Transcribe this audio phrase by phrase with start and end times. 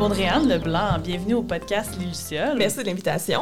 [0.00, 2.54] Audrey-Anne Leblanc, bienvenue au podcast Les.
[2.56, 3.40] Merci de l'invitation.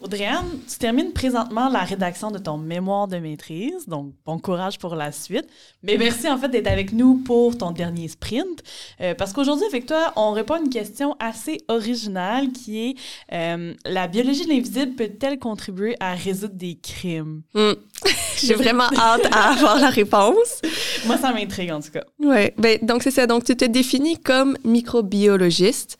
[0.00, 4.94] Audrey-Anne, tu termines présentement la rédaction de ton mémoire de maîtrise, donc bon courage pour
[4.94, 5.46] la suite.
[5.82, 8.62] Mais merci en fait d'être avec nous pour ton dernier sprint,
[9.00, 12.94] euh, parce qu'aujourd'hui avec toi, on répond à une question assez originale qui est
[13.32, 17.42] euh, la biologie de l'invisible peut-elle contribuer à résoudre des crimes?
[17.54, 17.72] Hmm.
[18.38, 20.60] J'ai vraiment hâte à avoir la réponse.
[21.06, 22.04] Moi, ça m'intrigue en tout cas.
[22.18, 23.26] Ouais, ben donc c'est ça.
[23.26, 25.96] Donc tu te définis comme microbiologiste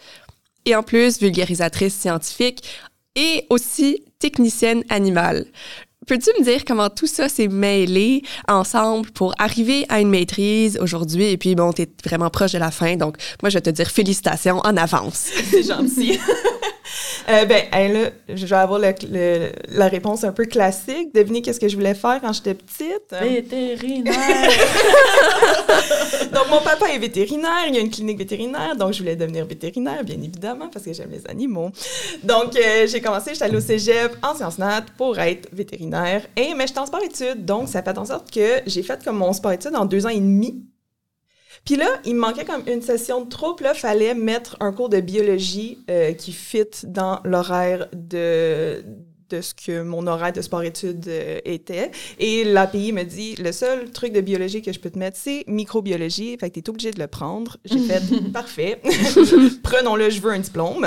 [0.67, 2.63] et en plus vulgarisatrice scientifique
[3.17, 5.47] et aussi technicienne animale.
[6.07, 11.25] Peux-tu me dire comment tout ça s'est mêlé ensemble pour arriver à une maîtrise aujourd'hui?
[11.25, 13.91] Et puis, bon, t'es vraiment proche de la fin, donc moi, je vais te dire
[13.91, 15.31] félicitations en avance.
[15.51, 16.21] C'est gentil.
[17.29, 21.15] Euh, ben, hey, là, je vais avoir le- le- la réponse un peu classique.
[21.15, 23.13] Devinez qu'est-ce que je voulais faire quand j'étais petite?
[23.21, 24.15] Vétérinaire!
[26.33, 29.47] Donc, mon papa est vétérinaire, il y a une clinique vétérinaire, donc je voulais devenir
[29.47, 31.71] vétérinaire, bien évidemment, parce que j'aime les animaux.
[32.23, 36.55] Donc, euh, j'ai commencé, j'étais allée au cégep en sciences nat pour être vétérinaire, et,
[36.55, 39.75] mais j'étais en sport-études, donc ça fait en sorte que j'ai fait comme mon sport-études
[39.77, 40.63] en deux ans et demi.
[41.67, 44.73] Puis là, il me manquait comme une session de trop, puis là, fallait mettre un
[44.73, 48.83] cours de biologie euh, qui fit dans l'horaire de
[49.31, 51.91] de ce que mon horaire de sport-études euh, était.
[52.19, 55.45] Et l'API me dit, le seul truc de biologie que je peux te mettre, c'est
[55.49, 56.37] microbiologie.
[56.39, 57.57] Fait que t'es obligé de le prendre.
[57.65, 58.81] J'ai fait, parfait.
[59.63, 60.87] Prenons-le, je veux un diplôme.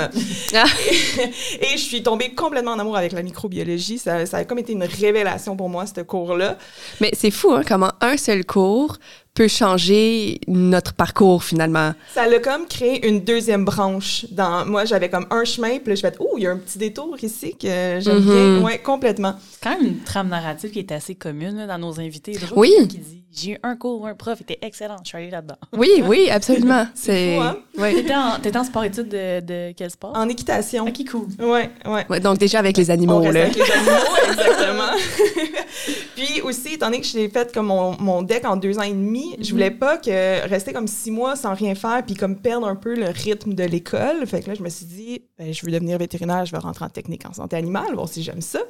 [0.54, 0.64] Ah.
[1.60, 3.98] Et, je suis tombée complètement en amour avec la microbiologie.
[3.98, 6.56] Ça, ça a comme été une révélation pour moi, ce cours-là.
[7.00, 8.96] Mais c'est fou, hein, comment un seul cours
[9.34, 11.92] peut changer notre parcours finalement.
[12.14, 14.26] Ça l'a comme créé une deuxième branche.
[14.30, 16.56] Dans moi, j'avais comme un chemin, puis là, je fais oh, il y a un
[16.56, 18.60] petit détour ici que j'aime bien.
[18.62, 19.34] Ouais, complètement.
[19.52, 22.36] C'est quand même une trame narrative qui est assez commune là, dans nos invités.
[22.56, 22.72] Oui.
[22.88, 25.56] qui dit J'ai eu un cours, un prof, était excellent, je suis allée là-dedans.
[25.72, 26.86] Oui, oui, absolument.
[26.94, 27.56] C'est hein?
[27.78, 27.94] ouais.
[27.94, 30.12] T'étais en, t'étais en sport-études de, de quel sport?
[30.14, 30.84] En équitation.
[30.88, 31.28] Ah, qui cool.
[31.38, 32.04] Ouais, ouais.
[32.08, 33.42] Ouais, donc déjà avec les On animaux reste là.
[33.42, 34.90] avec les animaux, exactement.
[36.16, 38.90] Puis aussi, étant donné que j'ai fait comme mon, mon deck en deux ans et
[38.90, 42.66] demi, je voulais pas que rester comme six mois sans rien faire puis comme perdre
[42.66, 44.26] un peu le rythme de l'école.
[44.26, 46.84] Fait que là, je me suis dit, ben, je veux devenir vétérinaire, je vais rentrer
[46.84, 48.60] en technique en santé animale, voir si j'aime ça.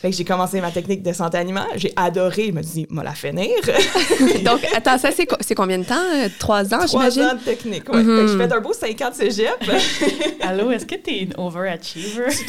[0.00, 1.66] Fait que j'ai commencé ma technique de santé animale.
[1.76, 2.46] J'ai adoré.
[2.48, 3.50] Je me suis dit, moi la finir.
[4.44, 7.22] Donc attends, ça c'est co- c'est combien de temps Euh, Trois ans, Trois j'imagine?
[7.24, 7.88] ans de technique.
[7.92, 7.98] Ouais.
[8.00, 9.56] Fait que j'ai fait un beau cinq ans de cégep.
[10.40, 12.26] Allô, est-ce que t'es une overachiever?
[12.26, 12.44] Mais Tu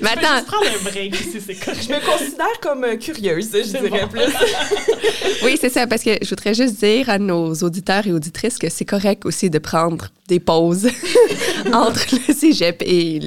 [0.00, 1.91] peux attends, juste prendre un break ici, c'est correct.
[1.92, 4.08] Je me considère comme euh, curieuse, je dirais bon.
[4.08, 4.22] plus.
[5.44, 8.68] oui, c'est ça, parce que je voudrais juste dire à nos auditeurs et auditrices que
[8.70, 10.88] c'est correct aussi de prendre des pauses
[11.72, 13.20] entre le cégep et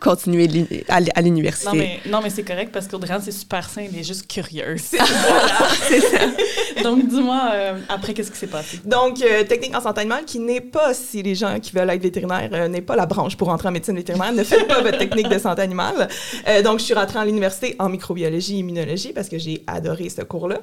[0.00, 0.48] continuer
[0.88, 1.66] à l'université.
[1.68, 4.82] Non, mais, non, mais c'est correct parce qu'Audrey, c'est super simple, elle est juste curieuse.
[5.88, 6.18] c'est ça.
[6.82, 8.78] Donc, dis-moi, euh, après, qu'est-ce qui s'est passé?
[8.84, 12.02] Donc, euh, technique en santé animale qui n'est pas, si les gens qui veulent être
[12.02, 14.98] vétérinaires, euh, n'est pas la branche pour entrer en médecine vétérinaire, ne faites pas votre
[14.98, 16.08] technique de santé animale.
[16.46, 20.08] Euh, donc, je suis rentrée à l'université en microbiologie et immunologie parce que j'ai adoré
[20.08, 20.58] ce cours-là.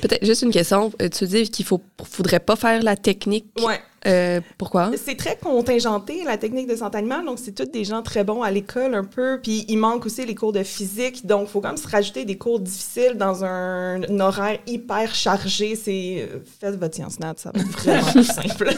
[0.00, 0.92] Peut-être juste une question.
[1.16, 3.46] Tu dis qu'il faut, faudrait pas faire la technique.
[3.62, 3.80] Ouais.
[4.06, 4.90] Euh, pourquoi?
[4.96, 7.24] C'est très contingenté, la technique de santé animale.
[7.24, 9.38] Donc, c'est tous des gens très bons à l'école un peu.
[9.42, 11.24] Puis, il manque aussi les cours de physique.
[11.26, 15.14] Donc, il faut quand même se rajouter des cours difficiles dans un, un horaire hyper
[15.14, 15.76] chargé.
[15.76, 16.26] C'est...
[16.32, 18.70] euh, Faites votre science nat, ça va être vraiment plus simple.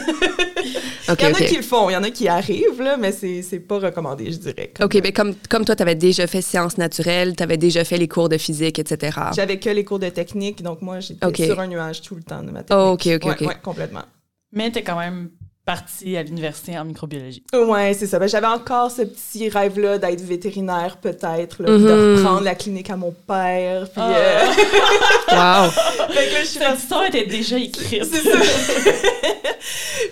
[1.09, 1.45] OK, il y en a OK.
[1.45, 4.37] qui le font, il y en a qui arrivent, là, mais c'est, pas recommandé, je
[4.37, 4.71] dirais.
[4.75, 7.83] Comme- OK, mais comme, comme toi, tu avais déjà fait sciences naturelles, tu avais déjà
[7.83, 9.17] fait les cours de physique, etc.
[9.35, 11.37] J'avais que les cours de technique, donc moi, j'étais Ok.
[11.37, 12.79] sur un nuage tout le temps de ma technique.
[12.85, 13.41] Oh, OK, OK, ouais, OK.
[13.47, 14.01] ouais, complètement.
[14.55, 15.29] Mais t'es quand même
[15.65, 17.43] partie à l'université en microbiologie.
[17.51, 18.19] Ouais, c'est ça.
[18.19, 21.85] Ben, j'avais encore ce petit rêve-là d'être vétérinaire, peut-être, là, puis Mhm.
[21.87, 23.89] de reprendre la clinique à mon père.
[23.89, 24.11] Puis, Ah.
[24.15, 24.45] euh,
[25.65, 25.71] Wow!
[26.11, 28.05] fait que là, je suis Cette histoire était déjà écrite.
[28.05, 28.37] C'est ça.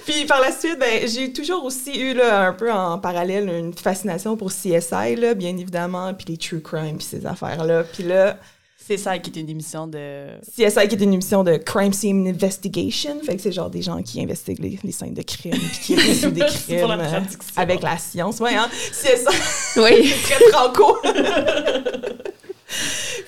[0.05, 3.73] Puis par la suite, ben, j'ai toujours aussi eu là, un peu en parallèle une
[3.73, 7.84] fascination pour CSI, là, bien évidemment, puis les true crime, puis ces affaires-là.
[7.84, 8.37] Puis là,
[8.85, 10.28] C'est ça qui est une émission de...
[10.41, 14.02] CSI qui est une émission de Crime Scene Investigation, fait que c'est genre des gens
[14.02, 17.22] qui investiguent les, les scènes de crime, puis qui résolvent des crimes pour la euh,
[17.56, 18.40] avec la science.
[18.41, 18.70] Ouais, hein?
[18.91, 20.14] CSI, Oui.
[20.24, 20.97] très franco.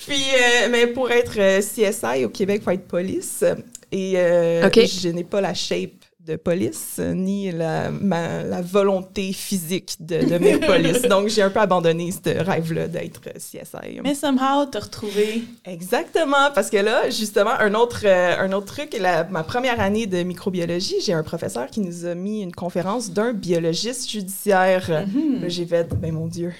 [0.06, 3.44] Puis, euh, mais pour être euh, CSI au Québec, il faut être police.
[3.92, 9.96] Et euh, je n'ai pas la shape de police, ni la, ma- la volonté physique
[10.00, 11.04] de devenir police.
[11.04, 14.00] Donc, j'ai un peu abandonné ce rêve-là d'être CSI.
[14.04, 15.44] Mais somehow, t'as retrouvé...
[15.66, 20.08] Exactement, parce que là, justement, un autre, euh, un autre truc, la- ma première année
[20.08, 25.06] de microbiologie, j'ai un professeur qui nous a mis une conférence d'un biologiste judiciaire.
[25.14, 25.42] Mhm.
[25.42, 26.54] Là, j'ai fait, ben mon Dieu,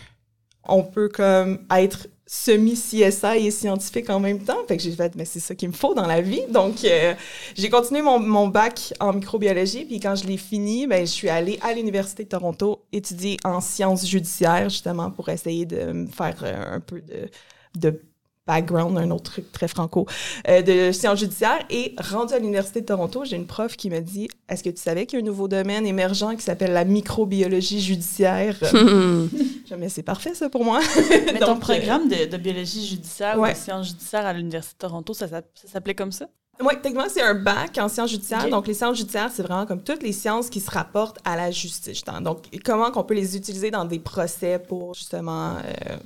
[0.68, 4.58] on peut comme être semi-CSI et scientifique en même temps.
[4.68, 6.42] Fait que j'ai fait, mais c'est ça qu'il me faut dans la vie.
[6.50, 7.14] Donc, euh,
[7.56, 9.86] j'ai continué mon, mon, bac en microbiologie.
[9.86, 13.62] Puis quand je l'ai fini, ben, je suis allée à l'Université de Toronto étudier en
[13.62, 17.02] sciences judiciaires, justement, pour essayer de faire euh, un peu
[17.76, 18.02] de
[18.48, 20.06] background, un autre truc très franco,
[20.48, 21.66] euh, de sciences judiciaires.
[21.70, 24.82] Et rendu à l'Université de Toronto, j'ai une prof qui me dit Est-ce que tu
[24.82, 28.58] savais qu'il y a un nouveau domaine émergent qui s'appelle la microbiologie judiciaire?
[29.78, 30.80] Mais c'est parfait, ça, pour moi.
[31.34, 35.14] Mais ton programme de, de, biologie judiciaire ou de sciences judiciaires à l'Université de Toronto,
[35.14, 36.28] ça, ça, s'appelait comme ça
[36.62, 38.50] oui, techniquement, c'est un bac en sciences judiciaires.
[38.50, 41.52] Donc, les sciences judiciaires, c'est vraiment comme toutes les sciences qui se rapportent à la
[41.52, 42.02] justice.
[42.22, 45.98] Donc, comment qu'on peut les utiliser dans des procès pour justement euh,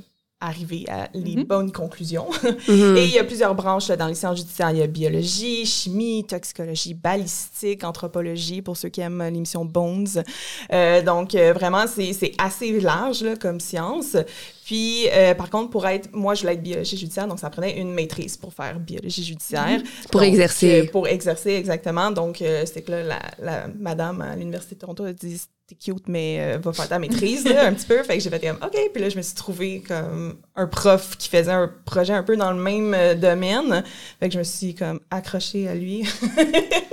[0.42, 1.46] arriver à les mm-hmm.
[1.46, 2.28] bonnes conclusions.
[2.70, 2.98] Mm-hmm.
[2.98, 4.72] Et il y a plusieurs branches là, dans les sciences judiciaires.
[4.72, 10.24] Il y a biologie, chimie, toxicologie, balistique, anthropologie, pour ceux qui aiment l'émission Bones.
[10.72, 14.18] Euh, donc, euh, vraiment, c'est assez large là, comme science.
[14.66, 17.80] Puis, euh, par contre, pour être, moi, je voulais être biologie judiciaire, donc ça prenait
[17.80, 19.80] une maîtrise pour faire biologie judiciaire.
[19.80, 20.10] Mm-hmm.
[20.12, 20.84] Pour exercer.
[20.92, 22.12] pour exercer, exactement.
[22.12, 26.07] Donc, c'est que là, la, la madame à l'Université de Toronto a dit t'es cute,
[26.07, 28.01] mais euh, va faire ta maîtrise, là, un petit peu.
[28.04, 28.75] Fait que j'ai fait comme, OK.
[28.94, 32.36] Puis là, je me suis trouvée comme un prof qui faisait un projet un peu
[32.36, 33.83] dans le même euh, domaine.
[34.19, 36.04] Fait que je me suis comme accrochée à lui.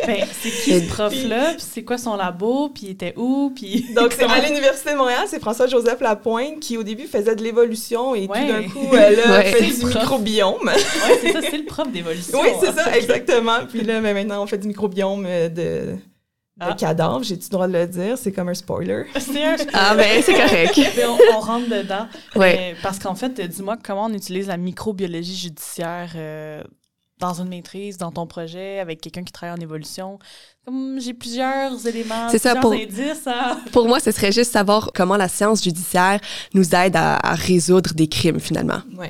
[0.06, 1.54] ben, c'est qui ce prof-là?
[1.54, 2.68] Puis c'est quoi son labo?
[2.68, 3.52] Puis il était où?
[3.54, 3.86] Puis...
[3.94, 8.14] Donc, c'est à l'Université de Montréal, c'est François-Joseph Lapointe qui, au début, faisait de l'évolution
[8.14, 10.56] et tout d'un coup, elle a fait du microbiome.
[10.64, 12.40] oui, c'est ça, c'est le prof d'évolution.
[12.40, 13.64] Oui, c'est ça, exactement.
[13.70, 15.96] Puis là, mais maintenant, on fait du microbiome euh,
[16.56, 16.74] de ah.
[16.74, 18.16] cadavre, j'ai-tu le droit de le dire?
[18.16, 19.04] C'est comme un spoiler.
[19.74, 20.80] ah, ben, c'est correct.
[21.34, 22.06] on, rentre dedans.
[22.34, 22.74] Ouais.
[22.82, 26.64] parce qu'en fait, dis-moi comment on utilise la microbiologie judiciaire euh,
[27.18, 30.18] dans une maîtrise, dans ton projet, avec quelqu'un qui travaille en évolution.
[30.98, 33.26] J'ai plusieurs éléments, c'est ça, pour, indices.
[33.26, 33.58] Hein.
[33.72, 36.18] Pour moi, ce serait juste savoir comment la science judiciaire
[36.54, 38.80] nous aide à, à résoudre des crimes, finalement.
[38.98, 39.06] Oui.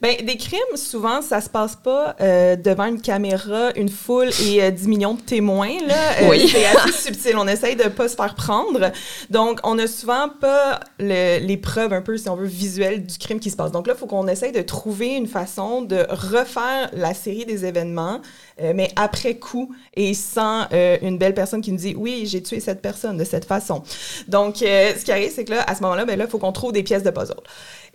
[0.00, 4.62] Ben, des crimes, souvent, ça se passe pas euh, devant une caméra, une foule et
[4.62, 5.76] euh, 10 millions de témoins.
[5.86, 6.22] Là.
[6.22, 6.48] Euh, oui.
[6.48, 7.36] c'est assez subtil.
[7.36, 8.92] On essaye de pas se faire prendre.
[9.28, 13.18] Donc, on a souvent pas le, les preuves un peu, si on veut, visuelles du
[13.18, 13.72] crime qui se passe.
[13.72, 17.66] Donc là, il faut qu'on essaye de trouver une façon de refaire la série des
[17.66, 18.22] événements,
[18.60, 20.66] euh, mais après coup et sans
[21.02, 23.82] une belle personne qui nous dit «Oui, j'ai tué cette personne de cette façon.»
[24.28, 26.52] Donc, ce qui arrive, c'est que là, à ce moment-là, ben là, il faut qu'on
[26.52, 27.34] trouve des pièces de puzzle.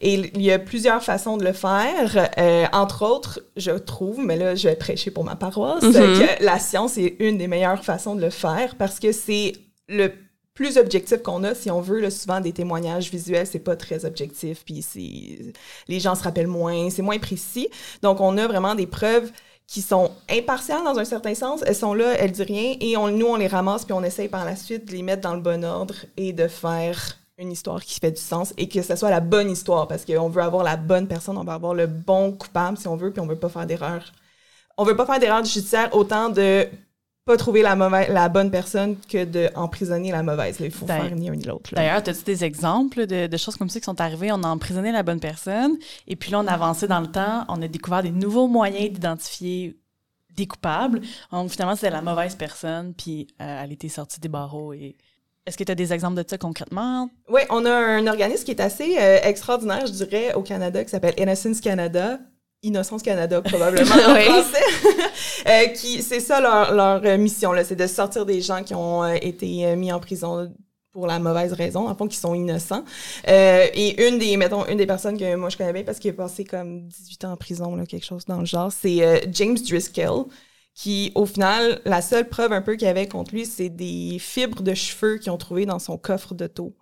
[0.01, 2.29] Et il y a plusieurs façons de le faire.
[2.37, 6.37] Euh, entre autres, je trouve, mais là, je vais prêcher pour ma paroisse, mm-hmm.
[6.37, 9.53] que la science est une des meilleures façons de le faire parce que c'est
[9.87, 10.11] le
[10.53, 14.05] plus objectif qu'on a, si on veut, là, souvent des témoignages visuels, c'est pas très
[14.05, 15.53] objectif, puis
[15.89, 17.67] les gens se rappellent moins, c'est moins précis.
[18.01, 19.31] Donc, on a vraiment des preuves
[19.67, 21.63] qui sont impartiales dans un certain sens.
[21.65, 24.27] Elles sont là, elles disent rien, et on, nous, on les ramasse, puis on essaye
[24.27, 27.83] par la suite de les mettre dans le bon ordre et de faire une histoire
[27.83, 30.63] qui fait du sens et que ce soit la bonne histoire parce qu'on veut avoir
[30.63, 33.35] la bonne personne, on veut avoir le bon coupable si on veut, puis on veut
[33.35, 34.13] pas faire d'erreur.
[34.77, 36.67] On veut pas faire d'erreur judiciaire autant de
[37.25, 40.57] pas trouver la mauvaise, la bonne personne que d'emprisonner la mauvaise.
[40.59, 41.73] il faut faire ni un ni l'autre.
[41.73, 44.31] D'ailleurs, as-tu des exemples de, choses comme ça qui sont arrivées?
[44.31, 45.75] On a emprisonné la bonne personne
[46.07, 48.91] et puis là, on a avancé dans le temps, on a découvert des nouveaux moyens
[48.91, 49.75] d'identifier
[50.35, 51.01] des coupables.
[51.31, 54.95] Donc, finalement, c'est la mauvaise personne, puis euh, elle était sortie des barreaux et
[55.47, 57.09] est-ce que tu as des exemples de ça concrètement?
[57.29, 60.89] Oui, on a un organisme qui est assez euh, extraordinaire, je dirais, au Canada, qui
[60.89, 62.19] s'appelle Innocence Canada.
[62.63, 64.63] Innocence Canada, probablement en français.
[65.47, 68.73] Euh, qui, c'est ça leur, leur euh, mission, là, c'est de sortir des gens qui
[68.73, 70.53] ont euh, été mis en prison
[70.91, 72.85] pour la mauvaise raison, en fond, qui sont innocents.
[73.27, 76.13] et une des, mettons, une des personnes que moi je connais bien parce qu'il a
[76.13, 80.25] passé comme 18 ans en prison, là, quelque chose dans le genre, c'est James Driscoll
[80.73, 84.61] qui, au final, la seule preuve un peu qu'il avait contre lui, c'est des fibres
[84.61, 86.75] de cheveux qu'ils ont trouvées dans son coffre d'auto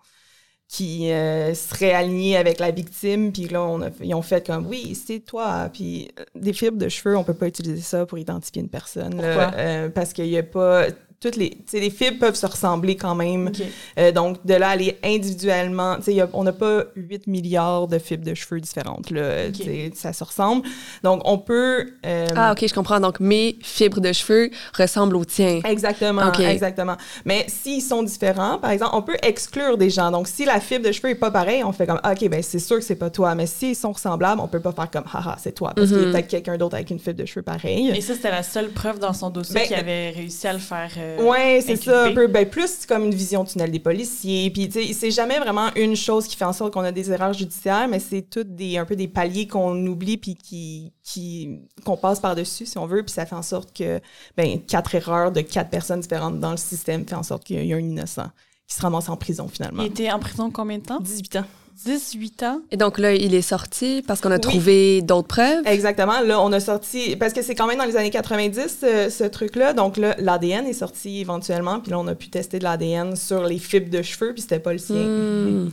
[0.68, 3.32] qui euh, seraient alignées avec la victime.
[3.32, 5.68] Puis là, on a, ils ont fait comme, oui, c'est toi.
[5.72, 9.20] Puis euh, des fibres de cheveux, on peut pas utiliser ça pour identifier une personne.
[9.56, 10.86] euh, parce qu'il y a pas
[11.20, 13.50] toutes les, les fibres peuvent se ressembler quand même.
[13.98, 18.24] Euh, donc, de là, aller individuellement, y a, on n'a pas 8 milliards de fibres
[18.24, 19.10] de cheveux différentes.
[19.10, 19.46] Là,
[19.94, 20.66] Ça se ressemble.
[21.02, 21.92] Donc, on peut...
[22.04, 23.00] Euh, ah, OK, je comprends.
[23.00, 25.60] Donc, mes fibres de cheveux ressemblent aux tiens.
[25.64, 26.96] Exactement, exactement.
[27.24, 30.10] Mais s'ils sont différents, par exemple, on peut exclure des gens.
[30.10, 32.58] Donc, si la fibre de cheveux n'est pas pareille, on fait comme, OK, ben c'est
[32.58, 33.34] sûr que c'est pas toi.
[33.34, 35.72] Mais s'ils sont ressemblables, on peut pas faire comme, haha, c'est toi.
[35.74, 36.12] Parce qu'il y a mhm.
[36.12, 37.90] peut-être quelqu'un d'autre avec une fibre de cheveux pareille.
[37.94, 40.58] Et ça, c'était la seule preuve dans son dossier ben, qui avait réussi à le
[40.58, 40.90] faire...
[40.98, 42.26] Euh, euh, ouais, c'est ça, un peu.
[42.26, 44.50] Ben, plus comme une vision tunnel des policiers.
[44.50, 47.10] Puis, tu sais, c'est jamais vraiment une chose qui fait en sorte qu'on a des
[47.10, 51.60] erreurs judiciaires, mais c'est toutes des, un peu des paliers qu'on oublie puis qui, qui,
[51.84, 53.02] qu'on passe par-dessus, si on veut.
[53.02, 54.00] Puis ça fait en sorte que,
[54.36, 57.72] ben, quatre erreurs de quatre personnes différentes dans le système fait en sorte qu'il y
[57.72, 58.28] a un innocent
[58.66, 59.82] qui se ramasse en prison, finalement.
[59.82, 61.00] Il était en prison combien de temps?
[61.00, 61.44] 18 ans.
[61.84, 62.60] 18 ans.
[62.70, 64.40] Et donc là, il est sorti parce qu'on a Oui.
[64.40, 65.66] trouvé d'autres preuves?
[65.66, 66.20] Exactement.
[66.20, 69.24] Là, on a sorti, parce que c'est quand même dans les années 90, ce, ce
[69.24, 69.72] truc-là.
[69.72, 73.44] Donc là, l'ADN est sorti éventuellement, puis là, on a pu tester de l'ADN sur
[73.44, 74.96] les fibres de cheveux, puis c'était pas le sien.
[74.96, 75.70] Hmm.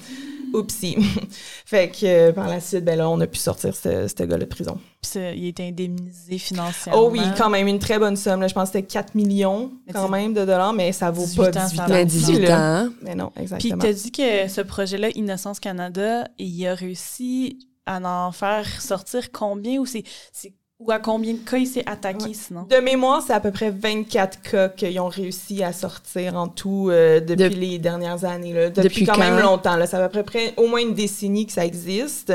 [0.53, 0.97] Oupsie.
[1.65, 4.45] fait que euh, par la suite, ben là, on a pu sortir ce, ce gars-là
[4.45, 4.75] de prison.
[5.01, 7.01] Puis ça, il a été indemnisé financièrement.
[7.03, 8.41] Oh oui, quand même, une très bonne somme.
[8.41, 8.47] Là.
[8.47, 11.37] Je pense que c'était 4 millions Mais quand même de dollars, mais ça vaut 18
[11.37, 11.87] pas ans, 18 ça ans.
[11.89, 12.83] Mais 18 là.
[12.83, 12.89] ans.
[13.01, 13.77] Mais non, Puis exactement.
[13.77, 19.79] t'as dit que ce projet-là, Innocence Canada, il a réussi à en faire sortir combien
[19.79, 22.33] ou c'est c'est- ou à combien de cas il s'est attaqué Ouais.
[22.33, 22.63] sinon?
[22.69, 26.89] De mémoire, c'est à peu près 24 cas qu'ils ont réussi à sortir en tout
[26.89, 28.53] euh, depuis De- les dernières années.
[28.53, 28.69] Là.
[28.69, 29.19] Depuis, Depuis quand quand?
[29.19, 29.75] même longtemps.
[29.77, 29.85] Là.
[29.85, 32.33] Ça fait à peu près au moins une décennie que ça existe.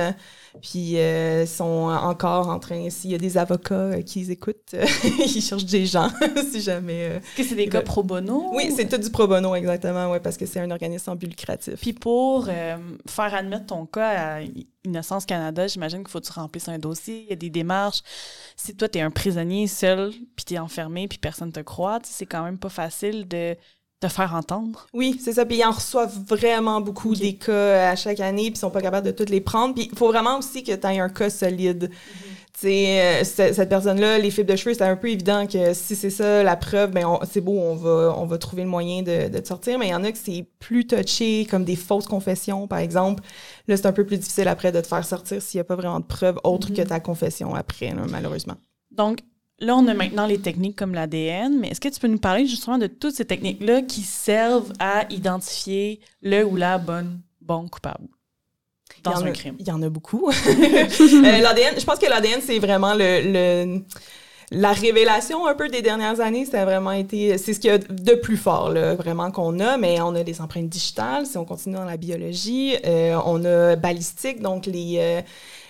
[0.63, 4.31] Puis euh, ils sont encore en train, s'il y a des avocats euh, qui les
[4.33, 4.75] écoutent,
[5.19, 6.09] ils cherchent des gens,
[6.51, 7.09] si jamais.
[7.11, 7.19] euh.
[7.19, 8.51] Est-ce que c'est des cas pro bono?
[8.53, 11.29] Oui, c'est tout du pro bono, exactement, ouais, parce que c'est un organisme sans but
[11.29, 11.75] lucratif.
[11.81, 12.77] Puis pour euh,
[13.09, 14.41] faire admettre ton cas à
[14.85, 18.03] Innocence Canada, j'imagine qu'il faut que tu remplisses un dossier, il y a des démarches.
[18.57, 21.99] Si toi, tu es un prisonnier seul, puis tu es enfermé, puis personne te croit,
[22.05, 23.57] c'est quand même pas facile de
[24.01, 24.87] te faire entendre?
[24.93, 25.47] Oui, c'est ça.
[25.47, 28.83] Puis ils en reçoivent vraiment beaucoup des cas à chaque année, puis ils sont pas
[28.83, 29.75] capables de toutes les prendre.
[29.75, 31.91] Puis il faut vraiment aussi que tu aies un cas solide.
[32.59, 33.23] Ce-
[33.53, 36.57] cette personne-là, les fibres de cheveux, c'est un peu évident que si c'est ça la
[36.57, 39.79] preuve, ben c'est beau, on va, on va trouver le moyen de, de te sortir.
[39.79, 43.23] Mais il y en a que c'est plus touché, comme des fausses confessions, par exemple.
[43.69, 45.77] Là, c'est un peu plus difficile après de te faire sortir s'il n'y a pas
[45.77, 46.77] vraiment de preuves autres Mhm.
[46.77, 48.57] que ta confession après, là, malheureusement.
[48.91, 49.19] Donc,
[49.61, 52.47] là, on a maintenant les techniques comme l'ADN, mais est-ce que tu peux nous parler
[52.47, 58.07] justement de toutes ces techniques-là qui servent à identifier le ou la bonne, bon coupable
[59.03, 59.57] dans un a- crime?
[59.59, 60.31] Il y en a beaucoup.
[60.41, 63.83] Euh, L'ADN, je pense que l'ADN, c'est vraiment le, le-
[64.53, 66.45] la révélation un peu des dernières années.
[66.45, 69.59] Ça a vraiment été, c'est ce qu'il y a de plus fort, là, vraiment, qu'on
[69.61, 69.77] a.
[69.77, 72.77] Mais on a les empreintes digitales, si on continue dans la biologie.
[72.85, 75.21] Euh, on a balistique, donc les, euh,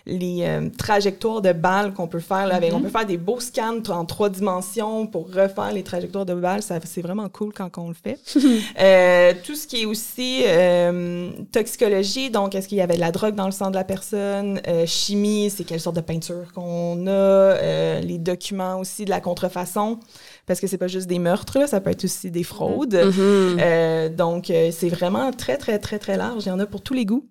[0.06, 2.46] les euh, trajectoires de balles qu'on peut faire.
[2.46, 2.78] Là, avec, Mhm.
[2.78, 6.62] On peut faire des beaux scans en trois dimensions pour refaire les trajectoires de balles.
[6.62, 8.18] Ça, c'est vraiment cool quand on le fait.
[8.78, 13.10] Euh, tout ce qui est aussi euh, toxicologie, donc est-ce qu'il y avait de la
[13.10, 17.06] drogue dans le sang de la personne, euh, chimie, c'est quelle sorte de peinture qu'on
[17.06, 19.98] a, euh, les documents aussi de la contrefaçon,
[20.46, 22.94] parce que c'est pas juste des meurtres, là, ça peut être aussi des fraudes.
[22.94, 23.58] Mhm.
[23.60, 26.82] Euh, donc euh, c'est vraiment très très très très large, il y en a pour
[26.82, 27.26] tous les goûts.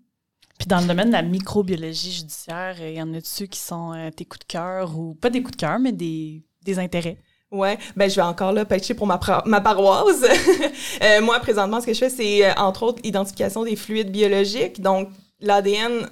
[0.58, 3.94] Puis dans le domaine de la microbiologie judiciaire, il y en a ceux qui sont
[3.94, 7.18] euh, tes coups de cœur ou pas des coups de cœur, mais des, des intérêts?
[7.52, 10.24] Ouais, ben je vais encore là pitcher pour ma, paroisse.
[11.04, 14.82] Euh, moi, présentement, ce que je fais, c'est euh, entre autres l'identification des fluides biologiques.
[14.82, 15.10] Donc,
[15.42, 16.08] l'ADN,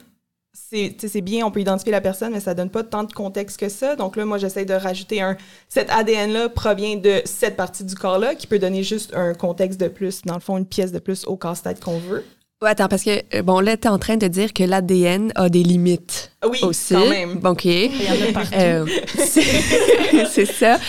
[0.53, 3.69] c'est bien, on peut identifier la personne, mais ça donne pas tant de contexte que
[3.69, 3.95] ça.
[3.95, 5.37] Donc là, moi, j'essaie de rajouter un...
[5.69, 9.87] Cet ADN-là provient de cette partie du corps-là qui peut donner juste un contexte de
[9.87, 12.23] plus, dans le fond, une pièce de plus au casse-tête qu'on veut.
[12.63, 15.49] Ouais, attends, parce que, euh, bon, là, t'es en train de dire que l'ADN a
[15.49, 16.93] des limites Ah Oui, aussi.
[16.93, 17.39] quand même.
[17.45, 17.65] OK.
[17.65, 18.55] Il y en a partout.
[18.57, 18.85] Euh,
[20.31, 20.79] c'est ça.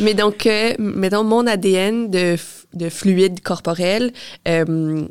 [0.00, 2.36] Mais donc, euh, mettons, mon ADN de,
[2.74, 4.12] de fluide corporel,
[4.48, 5.02] euh,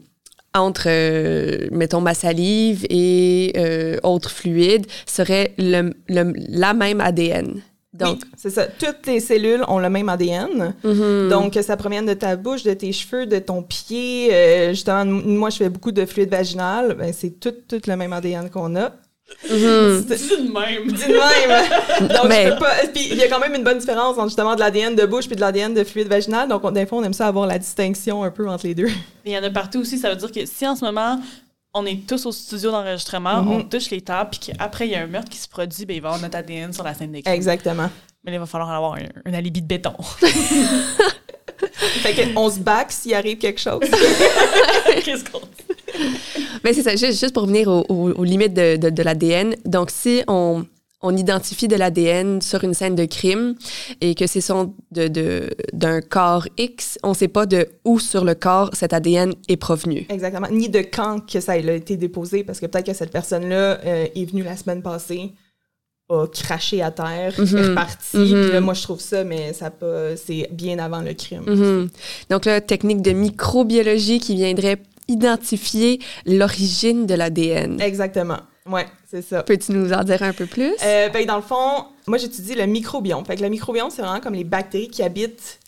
[0.53, 7.61] entre, euh, mettons, ma salive et euh, autres fluides, serait le, le- la même ADN.
[7.93, 8.67] Donc, oui, c'est ça.
[8.67, 10.73] Toutes les cellules ont le même ADN.
[10.83, 11.27] mhm.
[11.29, 14.29] Donc, ça provient de ta bouche, de tes cheveux, de ton pied.
[14.31, 16.95] Euh, justement, moi, je fais beaucoup de fluide vaginal.
[16.97, 18.91] Ben, c'est tout, tout le même ADN qu'on a.
[19.45, 19.57] C'est- Dis
[20.47, 20.87] de même.
[20.91, 22.09] Dis de même.
[22.15, 22.75] Donc, Mais- je peux pas.
[22.93, 25.27] Puis, il y a quand même une bonne différence entre justement de l'ADN de bouche
[25.27, 26.47] puis de l'ADN de fluide vaginal.
[26.49, 28.89] Donc, on, des fois, on aime ça avoir la distinction un peu entre les deux.
[29.25, 29.97] Il y en a partout aussi.
[29.97, 31.19] Ça veut dire que si en ce moment,
[31.73, 33.51] on est tous au studio d'enregistrement, Mhm.
[33.51, 35.95] on touche les tables, puis qu'après, il y a un meurtre qui se produit, ben,
[35.95, 37.33] il va y avoir notre ADN sur la scène des crimes.
[37.35, 37.89] Exactement.
[38.23, 39.93] Mais là, il va falloir avoir un, un alibi de béton.
[42.01, 43.81] Fait se back s'il arrive quelque chose.
[45.03, 45.41] Qu'est-ce qu'on
[46.63, 49.55] Mais c'est ça, juste, juste pour revenir aux, aux limites de, de, de l'ADN.
[49.65, 50.65] Donc, si on,
[51.03, 53.55] on identifie de l'ADN sur une scène de crime
[54.01, 57.99] et que c'est son de, de, d'un corps X, on ne sait pas de où
[57.99, 60.05] sur le corps cet ADN est provenu.
[60.09, 60.47] Exactement.
[60.51, 64.05] Ni de quand que ça a été déposé, parce que peut-être que cette personne-là euh,
[64.15, 65.33] est venue la semaine passée,
[66.09, 67.57] a craché à terre, Mhm.
[67.57, 68.17] est reparti.
[68.17, 68.25] Mhm.
[68.43, 69.71] Puis là, moi, je trouve ça, mais ça
[70.17, 71.43] c'est bien avant le crime.
[71.47, 71.89] Mhm.
[72.29, 74.77] Donc, là, technique de microbiologie qui viendrait
[75.07, 77.79] identifier l'origine de l'ADN.
[77.81, 78.39] Exactement.
[78.65, 79.43] Ouais, c'est ça.
[79.43, 80.73] Peux-tu nous en dire un peu plus?
[80.83, 83.25] Euh, ben, dans le fond, moi, j'étudie le microbiome.
[83.25, 85.59] Fait que le microbiome, c'est vraiment comme les bactéries qui habitent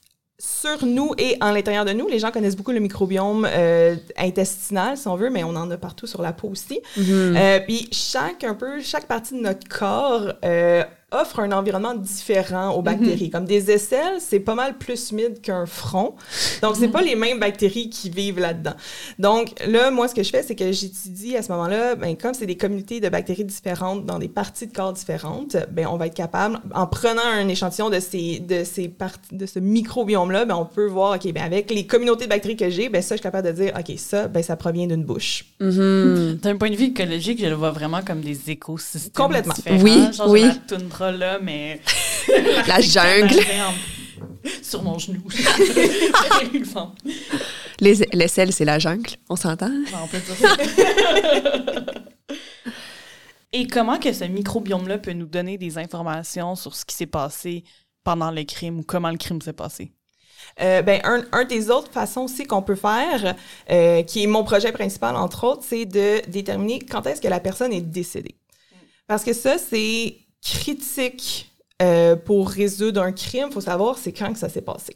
[0.43, 2.07] sur nous et en l'intérieur de nous.
[2.07, 5.77] Les gens connaissent beaucoup le microbiome euh, intestinal, si on veut, mais on en a
[5.77, 6.81] partout sur la peau aussi.
[6.97, 7.35] Mhm.
[7.37, 10.83] Euh, puis chaque un peu chaque partie de notre corps euh,
[11.13, 13.29] offre un environnement différent aux bactéries.
[13.29, 16.15] Comme des aisselles, c'est pas mal plus humide qu'un front.
[16.61, 18.73] Donc, c'est pas les mêmes bactéries qui vivent là-dedans.
[19.19, 22.33] Donc, là, moi, ce que je fais, c'est que j'étudie à ce moment-là, ben, comme
[22.33, 26.07] c'est des communautés de bactéries différentes dans des parties de corps différentes, ben, on va
[26.07, 30.55] être capable, en prenant un échantillon de ces, de ces parties, de ce microbiome-là, ben,
[30.55, 33.19] on peut voir, OK, ben, avec les communautés de bactéries que j'ai, ben, ça, je
[33.19, 35.45] suis capable de dire, OK, ça, ben, ça provient d'une bouche.
[35.59, 36.39] Mhm.
[36.41, 39.53] D'un point de vue écologique, je le vois vraiment comme des écosystèmes Complètement.
[39.53, 39.83] différents.
[39.83, 40.45] Oui, Genre, oui.
[41.11, 41.81] Là, mais...
[42.67, 43.43] La jungle.
[44.61, 45.23] Sur mon genou.
[46.53, 47.01] Exemple.
[47.79, 49.71] Les, les selles, c'est la jungle, on s'entend?
[50.01, 50.55] On peut dire ça.
[53.53, 57.63] Et comment que ce microbiome-là peut nous donner des informations sur ce qui s'est passé
[58.03, 59.91] pendant le crime ou comment le crime s'est passé?
[60.59, 63.35] Euh, ben, un, un des autres façons aussi qu'on peut faire,
[63.69, 67.39] euh, qui est mon projet principal, entre autres, c'est de déterminer quand est-ce que la
[67.39, 68.35] personne est décédée.
[69.07, 73.47] Parce que ça, c'est critique euh, pour résoudre un crime.
[73.49, 74.95] Il faut savoir c'est quand que ça s'est passé.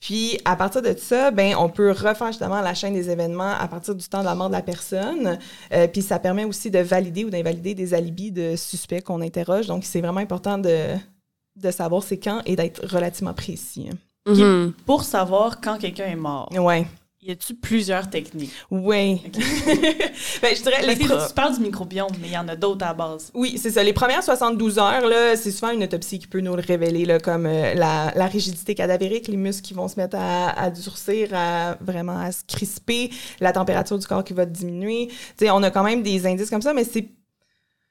[0.00, 3.66] Puis, à partir de ça, ben, on peut refaire justement la chaîne des événements à
[3.68, 5.38] partir du temps de la mort de la personne.
[5.72, 9.66] Euh, puis, ça permet aussi de valider ou d'invalider des alibis de suspects qu'on interroge.
[9.66, 10.94] Donc, c'est vraiment important de,
[11.56, 13.88] de savoir c'est quand et d'être relativement précis.
[14.26, 14.74] Mhm.
[14.84, 16.86] Pour savoir quand quelqu'un est mort, Ouais.
[17.26, 18.52] Y a-tu plusieurs techniques?
[18.70, 19.22] Oui.
[20.42, 22.46] ben, je dirais les Parce que pro- tu parles du microbiome, mais il y en
[22.48, 23.30] a d'autres à la base.
[23.34, 23.82] Oui, c'est ça.
[23.82, 27.18] Les premières 72 heures, là, c'est souvent une autopsie qui peut nous le révéler, là,
[27.18, 31.30] comme euh, la, la rigidité cadavérique, les muscles qui vont se mettre à, à durcir,
[31.32, 35.08] à vraiment à se crisper, la température du corps qui va diminuer.
[35.08, 37.08] Tu sais, on a quand même des indices comme ça, mais c'est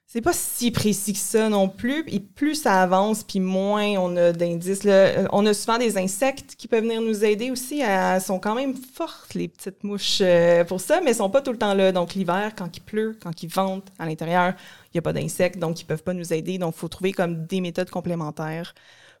[0.06, 2.04] c'est pas si précis que ça non plus.
[2.36, 4.82] Plus ça avance, puis moins on a d'indices.
[4.86, 7.80] Euh, On a souvent des insectes qui peuvent venir nous aider aussi.
[7.80, 11.42] Elles sont quand même fortes, les petites mouches, euh, pour ça, mais elles sont pas
[11.42, 11.90] tout le temps là.
[11.90, 14.54] Donc l'hiver, quand il pleut, quand il vente à l'intérieur,
[14.86, 16.58] il n'y a pas d'insectes, donc ils peuvent pas nous aider.
[16.58, 18.74] Donc il faut trouver comme des méthodes complémentaires.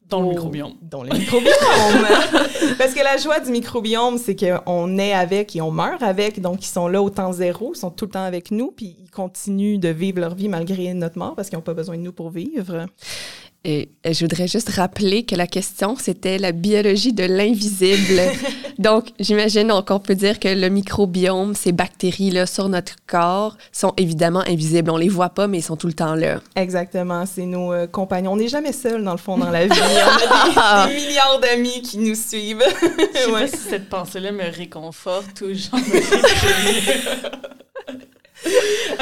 [0.08, 0.74] Dans le microbiome.
[0.82, 1.52] Dans le microbiome.
[2.78, 6.40] Parce que la joie du microbiome, c'est qu'on est avec et on meurt avec.
[6.40, 8.96] Donc, ils sont là au temps zéro, ils sont tout le temps avec nous, puis
[9.00, 12.02] ils continuent de vivre leur vie malgré notre mort parce qu'ils n'ont pas besoin de
[12.02, 12.86] nous pour vivre.
[13.66, 18.20] Et euh, je voudrais juste rappeler que la question, c'était la biologie de l'invisible.
[18.78, 23.92] Donc, j'imagine donc, on peut dire que le microbiome, ces bactéries-là sur notre corps, sont
[23.96, 24.90] évidemment invisibles.
[24.90, 26.40] On les voit pas, mais ils sont tout le temps là.
[26.56, 28.32] Exactement, c'est nos euh, compagnons.
[28.32, 29.72] On n'est jamais seuls, dans le fond, dans la vie.
[29.80, 32.64] On a des, des milliards d'amis qui nous suivent.
[32.82, 33.40] Je sais Ouais.
[33.42, 35.80] pas si cette pensée-là me réconforte ou genre.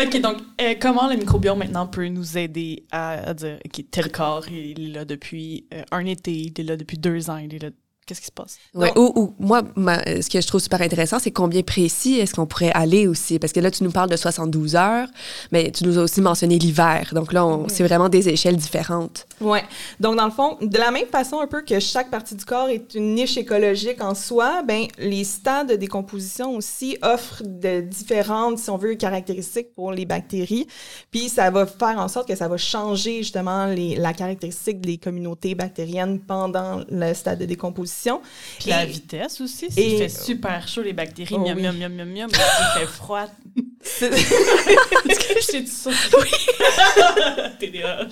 [0.03, 4.49] OK, donc, euh, comment le microbiome maintenant peut nous aider à, dire, OK, tel corps,
[4.49, 7.63] il est là depuis euh, un été, il est là depuis deux ans, il est
[7.63, 7.71] là...
[8.05, 8.59] Qu'est-ce qui se passe?
[8.75, 8.93] Ouais.
[8.99, 12.47] Ou, ou moi, ma- ce que je trouve super intéressant, c'est combien précis est-ce qu'on
[12.47, 13.39] pourrait aller aussi?
[13.39, 15.07] Parce que là, tu nous parles de 72 heures,
[15.53, 17.11] mais tu nous as aussi mentionné l'hiver.
[17.15, 19.27] Donc là, c'est vraiment des échelles différentes.
[19.41, 19.63] Ouais.
[20.01, 22.69] Donc, dans le fond, de la même façon un peu que chaque partie du corps
[22.71, 28.59] est une niche écologique en soi, ben les stades de décomposition aussi offrent de différentes,
[28.59, 30.67] si on veut, caractéristiques pour les bactéries.
[31.13, 34.99] Puis, ça va faire en sorte que ça va changer justement les, la caractéristique des
[34.99, 37.92] communautés bactériennes pendant le stade de décomposition.
[38.59, 42.09] Puis la vitesse aussi, s'il fait super chaud, les bactéries, Oh miam, miam, miam, miam,
[42.09, 43.27] miam, s'il fait froid...
[43.85, 46.17] Est-ce que je?
[46.17, 46.31] Oui!
[47.59, 48.09] TDAH.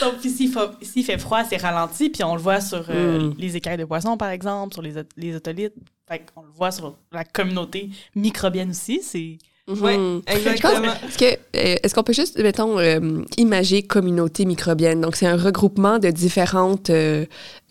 [0.00, 3.18] Donc, puis s'il fa- s'il fait froid, c'est ralenti, puis on le voit sur euh,
[3.30, 3.34] Mm.
[3.38, 5.74] les écailles de poisson, par exemple, sur les, les otolithes.
[6.08, 9.00] Fait qu'on le voit sur la communauté microbienne aussi.
[9.02, 9.38] C'est...
[9.70, 10.22] Mhm.
[10.26, 10.92] Pense- exactement.
[11.08, 11.36] Est-ce euh,
[11.82, 15.00] est-ce qu'on peut juste, mettons, euh, imager communauté microbienne?
[15.00, 17.24] Donc, c'est un regroupement de différentes euh,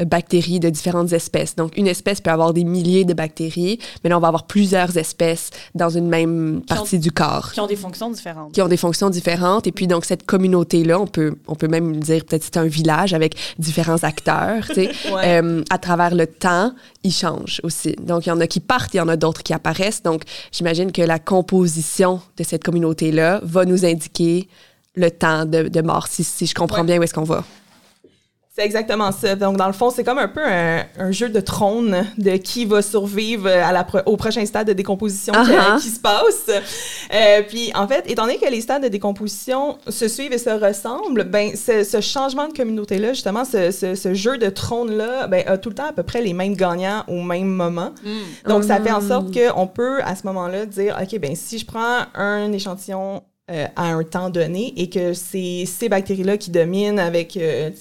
[0.05, 1.55] bactéries de différentes espèces.
[1.55, 4.97] Donc, une espèce peut avoir des milliers de bactéries, mais là, on va avoir plusieurs
[4.97, 8.51] espèces dans une même ont- partie du corps qui ont des fonctions différentes.
[8.53, 9.67] qui ont des fonctions différentes.
[9.67, 13.13] Et puis, donc, cette communauté-là, on peut, on peut même dire peut-être c'est un village
[13.13, 14.89] avec différents acteurs, tu sais.
[15.13, 15.41] Ouais.
[15.41, 16.71] Euh, à travers le temps,
[17.03, 17.95] ils changent aussi.
[18.01, 20.03] Donc, il y en a qui partent, il y en a d'autres qui apparaissent.
[20.03, 21.88] Donc, j'imagine que la composition
[22.37, 24.47] de cette communauté-là va nous indiquer
[24.95, 26.85] le temps de, de mort, si, si je comprends Ouais.
[26.85, 27.43] bien où est-ce qu'on va.
[28.59, 29.35] C'est exactement ça.
[29.35, 32.65] Donc, dans le fond, c'est comme un peu un, un jeu de trône de qui
[32.65, 35.79] va survivre à la pro- au prochain stade de décomposition qui, Uh-huh.
[35.81, 36.49] qui se passe.
[36.49, 40.49] Euh, puis, en fait, étant donné que les stades de décomposition se suivent et se
[40.49, 45.43] ressemblent, ben, ce, ce changement de communauté-là, justement, ce, ce- ce jeu de trône-là, ben,
[45.47, 47.91] a tout le temps à peu près les mêmes gagnants au même moment.
[48.45, 51.65] Donc, ça fait en sorte qu'on peut, à ce moment-là, dire, OK, ben si je
[51.65, 56.99] prends un échantillon euh, à un temps donné et que c'est ces bactéries-là qui dominent
[56.99, 57.71] avec, euh,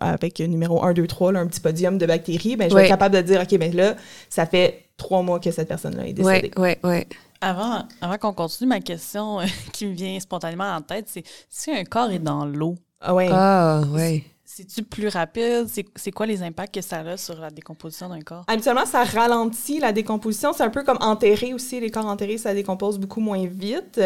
[0.00, 2.88] avec numéro 1, 2, 3, là, un petit podium de bactéries, ben, je vais être
[2.88, 3.94] capable de dire, OK, ben là,
[4.28, 6.50] ça fait trois mois que cette personne-là est décédée.
[6.56, 7.06] Ouais, ouais, ouais.
[7.40, 11.70] Avant, avant qu'on continue, ma question euh, qui me vient spontanément en tête, c'est si
[11.70, 13.28] un corps est dans l'eau, Ah ouais.
[13.30, 14.24] Ah, ouais.
[14.56, 15.66] C'est-tu plus rapide?
[15.96, 18.42] C'est quoi les impacts que ça a sur la décomposition d'un corps?
[18.46, 20.54] Habituellement, ça ralentit la décomposition.
[20.54, 21.78] C'est un peu comme enterrer aussi.
[21.78, 24.00] Les corps enterrés, ça décompose beaucoup moins vite.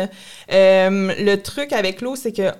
[0.50, 2.50] Euh, le truc avec l'eau, c'est que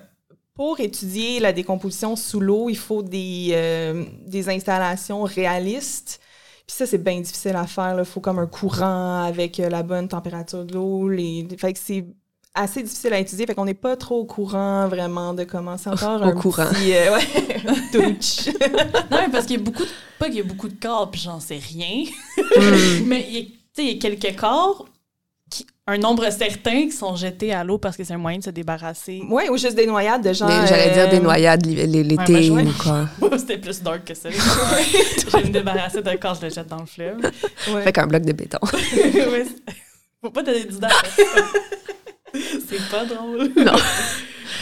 [0.53, 6.21] pour étudier la décomposition sous l'eau, il faut des, euh, des installations réalistes.
[6.65, 7.97] Puis ça, c'est bien difficile à faire.
[7.99, 11.09] Il faut comme un courant avec euh, la bonne température de l'eau.
[11.09, 11.45] Les...
[11.57, 12.05] Fait que c'est
[12.53, 13.45] assez difficile à étudier.
[13.45, 16.67] Fait qu'on n'est pas trop au courant vraiment de comment c'est encore Au un courant.
[16.69, 16.93] petit...
[16.95, 17.23] euh, ouais,
[17.91, 18.47] touch.
[19.09, 19.89] Non, mais parce qu'il y a beaucoup de...
[20.19, 22.03] Pas qu'il y a beaucoup de corps, puis j'en sais rien.
[22.37, 23.03] Mm.
[23.05, 24.85] mais il y a, tu sais, il y a quelques corps,
[25.49, 28.43] qui, un nombre certain, qui sont jetés à l'eau parce que c'est un moyen de
[28.43, 29.21] se débarrasser.
[29.29, 30.47] Ouais, ou juste des noyades de gens...
[30.65, 33.07] J'allais dire des euh, noyades Ouais, l'été je- ou quoi.
[33.37, 34.29] C'était plus dark que ça.
[34.29, 37.19] je vais me débarrasser d'un corps, je le jette dans le fleuve.
[37.73, 37.81] ouais.
[37.83, 38.59] Fait qu'un bloc de béton.
[38.63, 39.73] Ouais, c'est-
[40.21, 41.43] Faut pas donner à personne.
[42.67, 43.51] C'est pas drôle.
[43.57, 43.73] Non.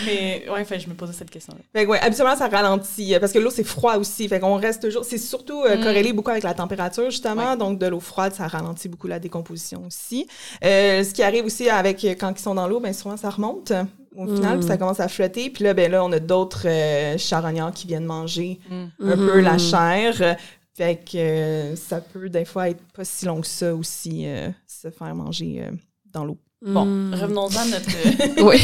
[0.06, 1.60] Mais ouais, fait, je me posais cette question-là.
[1.74, 4.28] Fait que ouais, habituellement, ça ralentit euh, parce que l'eau, c'est froid aussi.
[4.30, 5.04] Fait qu'on reste toujours.
[5.04, 5.84] C'est surtout euh, Mm.
[5.84, 7.52] corrélé beaucoup avec la température, justement.
[7.52, 7.58] Ouais.
[7.58, 10.28] Donc, de l'eau froide, ça ralentit beaucoup la décomposition aussi.
[10.64, 13.74] Euh, ce qui arrive aussi avec quand ils sont dans l'eau, ben souvent, ça remonte
[14.16, 14.60] au final, Mm.
[14.60, 15.50] puis ça commence à flotter.
[15.50, 18.86] Puis là, ben là, on a d'autres euh, charognards qui viennent manger Mm.
[19.12, 20.38] un peu la chair.
[20.78, 24.50] Fait que euh, ça peut, des fois, être pas si long que ça aussi, euh,
[24.66, 25.72] se faire manger euh,
[26.06, 26.38] dans l'eau.
[26.62, 27.14] Bon, Mm.
[27.14, 27.90] revenons-en à notre
[28.44, 28.58] Oui.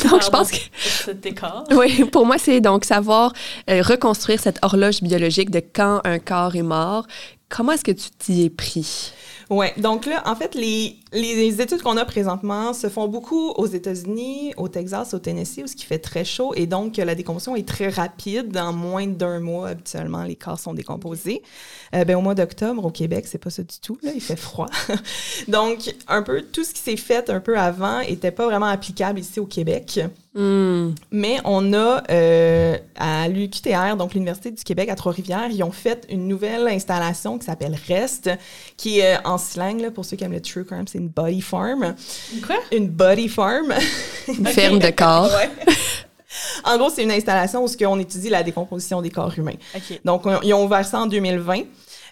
[0.10, 1.64] Donc, je pense que cet écart.
[1.72, 3.32] Oui, pour moi, c'est donc savoir
[3.68, 7.06] euh, reconstruire cette horloge biologique de quand un corps est mort.
[7.48, 9.12] Comment est-ce que tu t'y es pris?
[9.52, 13.66] Ouais, donc là, en fait, les, les études qu'on a présentement se font beaucoup aux
[13.66, 17.54] États-Unis, au Texas, au Tennessee, où ce qui fait très chaud, et donc la décomposition
[17.54, 18.48] est très rapide.
[18.48, 21.42] Dans moins d'un mois, habituellement, les corps sont décomposés.
[21.94, 23.98] Euh, ben, au mois d'octobre, au Québec, c'est pas ça du tout.
[24.02, 24.70] Là, il fait froid.
[25.48, 29.18] donc, un peu tout ce qui s'est fait un peu avant était pas vraiment applicable
[29.18, 30.00] ici au Québec.
[30.34, 30.94] Hmm.
[31.10, 36.06] Mais on a euh, à l'UQTR, donc l'Université du Québec à Trois-Rivières, ils ont fait
[36.08, 38.30] une nouvelle installation qui s'appelle REST,
[38.78, 41.08] qui est euh, en slang, là, pour ceux qui aiment le true crime, c'est une
[41.08, 41.94] body farm.
[42.46, 42.56] Quoi?
[42.72, 43.72] Une body farm.
[44.28, 45.30] Une ferme de corps.
[45.34, 45.50] Ouais.
[46.64, 49.56] en gros, c'est une installation où ce qu'on étudie la décomposition des corps humains.
[50.04, 51.62] Donc, on- ils ont ouvert ça en 2020.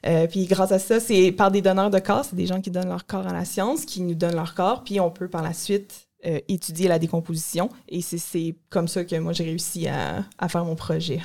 [0.07, 2.71] Euh, puis grâce à ça, c'est par des donneurs de corps, c'est des gens qui
[2.71, 5.43] donnent leur corps à la science, qui nous donnent leur corps, puis on peut par
[5.43, 7.69] la suite euh, étudier la décomposition.
[7.88, 11.21] Et c'est- c'est comme ça que moi j'ai réussi à, à faire mon projet.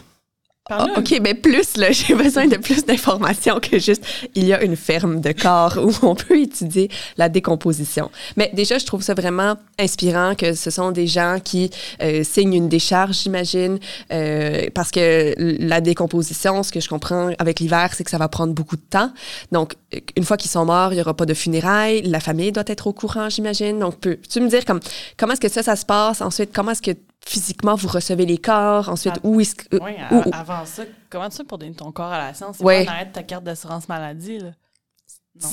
[0.68, 4.64] Ah, OK, mais plus, là, j'ai besoin de plus d'informations que juste il y a
[4.64, 8.10] une ferme de corps où on peut étudier la décomposition.
[8.36, 11.70] Mais déjà, je trouve ça vraiment inspirant que ce sont des gens qui
[12.02, 13.78] euh, signent une décharge, j'imagine,
[14.12, 18.28] euh, parce que la décomposition, ce que je comprends avec l'hiver, c'est que ça va
[18.28, 19.12] prendre beaucoup de temps.
[19.52, 19.76] Donc,
[20.18, 22.02] une fois qu'ils sont morts, il n'y aura pas de funérailles.
[22.02, 23.78] La famille doit être au courant, j'imagine.
[23.78, 24.80] Donc, peux-tu me dire comme,
[25.16, 26.22] comment est-ce que ça, ça se passe?
[26.22, 28.90] Ensuite, comment est-ce que physiquement vous recevez les corps?
[28.90, 29.78] Ensuite, Ah, où est-ce que...
[29.82, 32.58] Oui, où- où- avant ça, comment tu fais pour donner ton corps à la science?
[32.58, 32.86] C'est Ouais.
[32.86, 34.52] pas en ta carte d'assurance maladie, là.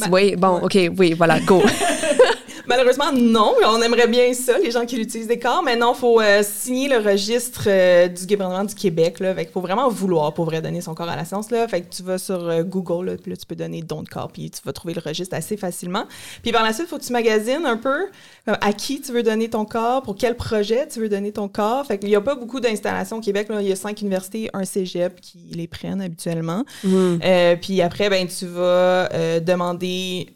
[0.01, 0.07] Non.
[0.13, 1.61] Oui, bon, OK, oui, voilà, go.
[2.67, 3.55] Malheureusement, non.
[3.67, 6.43] On aimerait bien ça, les gens qui utilisent des corps, mais non, il faut euh,
[6.43, 9.21] signer le registre euh, du gouvernement du Québec.
[9.21, 11.51] Là, fait qu'il faut vraiment vouloir pour vrai donner son corps à la science.
[11.51, 11.67] Là.
[11.67, 14.09] Fait que tu vas sur euh, Google, là, puis là, tu peux donner don de
[14.09, 16.05] corps, puis tu vas trouver le registre assez facilement.
[16.43, 18.07] Puis par la suite, il faut que tu magasines un peu
[18.47, 21.87] à qui tu veux donner ton corps, pour quel projet tu veux donner ton corps.
[21.87, 23.49] Fait qu'il n'y a pas beaucoup d'installations au Québec.
[23.49, 23.61] Là.
[23.61, 26.65] Il y a cinq universités, un cégep qui les prennent habituellement.
[26.85, 29.09] Euh, puis après, ben, tu vas
[29.41, 30.29] demander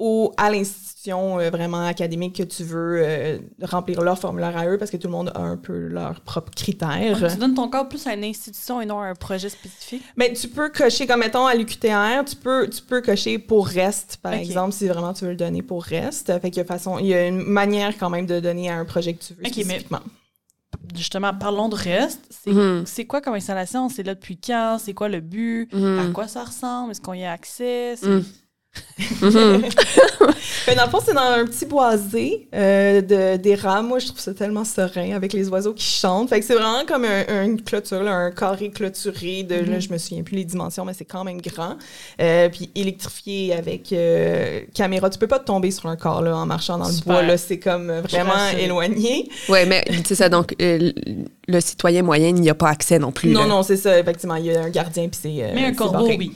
[0.00, 4.78] au, à l'institution euh, vraiment académique que tu veux euh, remplir leur formulaire à eux
[4.78, 7.18] parce que tout le monde a un peu leurs propres critères.
[7.32, 10.02] Tu donnes ton corps plus à une institution et non à un projet spécifique?
[10.16, 14.16] Mais tu peux cocher, comme mettons à l'UQTR, tu peux, tu peux cocher pour reste,
[14.22, 16.26] par exemple, si vraiment tu veux le donner pour reste.
[16.40, 18.76] Fait qu'il y a façon, il y a une manière quand même de donner à
[18.78, 20.00] un projet que tu veux mais- spécifiquement.
[20.96, 22.20] Justement, parlons de reste.
[22.30, 22.84] C'est Mhm.
[22.86, 23.88] c'est quoi comme installation?
[23.88, 24.78] C'est là depuis quand?
[24.80, 25.68] C'est quoi le but?
[25.72, 25.98] Mhm.
[25.98, 26.92] À quoi ça ressemble?
[26.92, 27.96] Est-ce qu'on y a accès?
[30.68, 33.88] Mais dans le fond, c'est dans un petit boisé euh, de, des rames.
[33.88, 36.28] Moi, je trouve ça tellement serein avec les oiseaux qui chantent.
[36.28, 39.88] Fait que c'est vraiment comme un- une clôture, là, un carré clôturé de, là, je
[39.88, 41.76] me souviens plus les dimensions, mais c'est quand même grand.
[42.20, 45.10] Euh, puis électrifié avec euh, caméra.
[45.10, 47.14] Tu peux pas te tomber sur un corps là, en marchant dans Super.
[47.14, 47.28] le bois.
[47.28, 49.28] Là, c'est comme vraiment éloigné.
[49.48, 50.92] Ouais, mais c'est ça, donc euh,
[51.48, 53.30] le citoyen moyen n'y a pas accès non plus.
[53.30, 53.46] non, là.
[53.46, 53.98] non, c'est ça.
[53.98, 55.42] Effectivement, il y a un gardien puis c'est.
[55.42, 56.32] euh, Mais un corbeau, oui.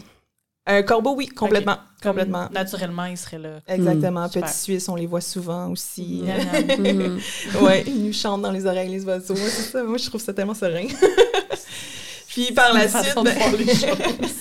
[0.67, 2.49] Un corbeau, oui, complètement, complètement.
[2.51, 3.61] Naturellement, il serait là.
[3.69, 4.29] Exactement.
[4.29, 4.49] Super.
[4.49, 6.23] Petit Suisse, on les voit souvent aussi.
[6.79, 6.97] Miam.
[6.97, 7.21] Mhm.
[7.63, 9.37] Ouais, ils nous chantent dans les oreilles, les oiseaux.
[9.37, 9.83] C'est ça.
[9.83, 10.87] Moi, je trouve ça tellement serein.
[12.29, 14.41] Puis par la suite, façon de ben- voir les choses.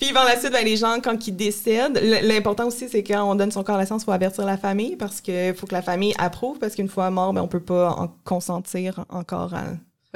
[0.00, 3.36] puis par la suite, ben, les gens quand ils décèdent, l'important aussi c'est quand on
[3.36, 5.74] donne son corps à la science, il faut avertir la famille parce que faut que
[5.74, 9.66] la famille approuve parce qu'une fois mort, ben on peut pas en consentir encore à,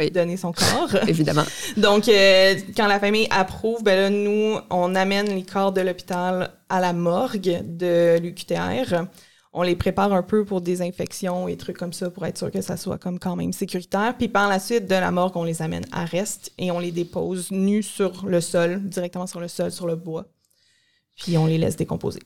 [0.02, 0.94] Oui, donner son corps.
[1.08, 1.44] Évidemment.
[1.76, 6.50] Donc, euh, quand la famille approuve, ben là, nous, on amène les corps de l'hôpital
[6.68, 9.06] à la morgue de l'UQTR.
[9.54, 12.50] On les prépare un peu pour des infections et trucs comme ça pour être sûr
[12.50, 14.14] que ça soit comme quand même sécuritaire.
[14.16, 16.90] Puis par la suite, de la morgue, on les amène à reste et on les
[16.90, 20.24] dépose nus sur le sol, directement sur le sol, sur le bois.
[21.16, 22.20] Puis on les laisse décomposer.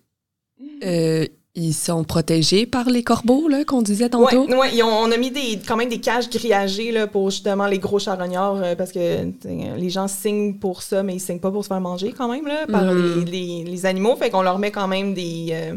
[0.84, 4.46] Euh, ils sont protégés par les corbeaux, là, qu'on disait tantôt?
[4.46, 7.78] Ouais, ont- on a mis des, quand même des cages grillagées là, pour justement les
[7.78, 11.64] gros charognards euh, parce que les gens signent pour ça, mais ils signent pas pour
[11.64, 13.24] se faire manger quand même là, par Mhm.
[13.24, 14.14] les, les- les animaux.
[14.16, 15.76] Fait qu'on leur met quand même des, euh,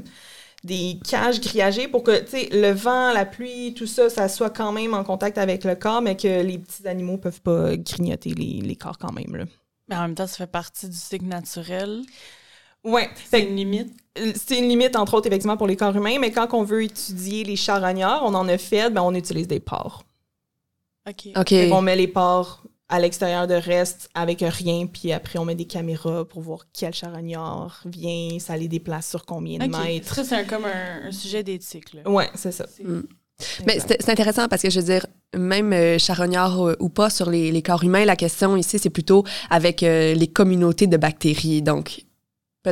[0.66, 2.12] des cages grillagées pour que
[2.52, 6.02] le vent, la pluie, tout ça, ça soit quand même en contact avec le corps,
[6.02, 9.34] mais que les petits animaux peuvent pas grignoter les, les corps quand même.
[9.38, 9.46] Là.
[9.88, 12.02] Mais en même temps, ça fait partie du cycle naturel.
[12.84, 13.10] Ouais.
[13.30, 13.94] C'est une limite?
[14.36, 17.44] c'est une limite, entre autres, effectivement, pour les corps humains, mais quand on veut étudier
[17.46, 20.04] les charognards, on en a fait, ben, on utilise des porcs.
[21.08, 21.30] OK.
[21.38, 21.70] OK.
[21.70, 25.66] Qu'on met les porcs à l'extérieur de reste avec rien, puis après on met des
[25.66, 30.16] caméras pour voir quel charognard vient, ça les déplace sur combien de mètres.
[30.16, 31.96] Ça, c'est un- comme un, un sujet d'éthique.
[32.06, 32.66] Ouais, c'est ça.
[32.76, 33.04] C'est- Mm.
[33.66, 37.10] Mais c'est c'est intéressant parce que je veux dire, même euh, charognard euh, ou pas
[37.10, 40.98] sur les, les corps humains, la question ici, c'est plutôt avec euh, les communautés de
[40.98, 41.62] bactéries.
[41.62, 42.04] Donc,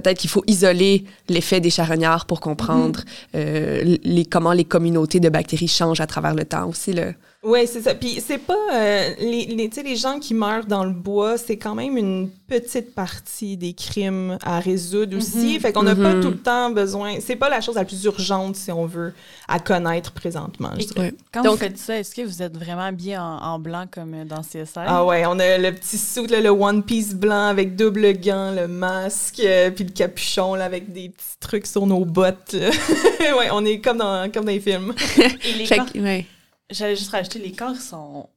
[0.01, 3.01] peut-être qu'il faut isoler l'effet des charognards pour comprendre
[3.35, 6.93] euh, les, comment les communautés de bactéries changent à travers le temps aussi.
[6.93, 7.13] Là.
[7.43, 7.93] Ouais, c'est ça.
[7.93, 11.37] Puis c'est pas euh, les les, tu sais, les gens qui meurent dans le bois,
[11.37, 15.53] c'est quand même une petite partie des crimes à résoudre aussi.
[15.53, 15.59] Mhm.
[15.59, 16.21] Fait qu'on n'a pas Mhm.
[16.21, 17.15] tout le temps besoin.
[17.21, 19.13] C'est pas la chose la plus urgente si on veut
[19.47, 20.71] à connaître présentement.
[20.79, 21.13] je dirais.
[21.31, 24.25] Quand Donc- vous faites ça, est-ce que vous êtes vraiment habillé en, en blanc comme
[24.25, 24.73] dans CSI?
[24.77, 28.51] Ah ouais, on a le petit suit, là, le One Piece blanc avec double gant,
[28.51, 32.55] le masque, euh, puis le capuchon là, avec des petits trucs sur nos bottes.
[33.19, 34.93] ouais, on est comme dans, comme dans les films.
[35.45, 36.25] Et les ouais.
[36.69, 38.27] J'allais juste rajouter, les corps, ils sont,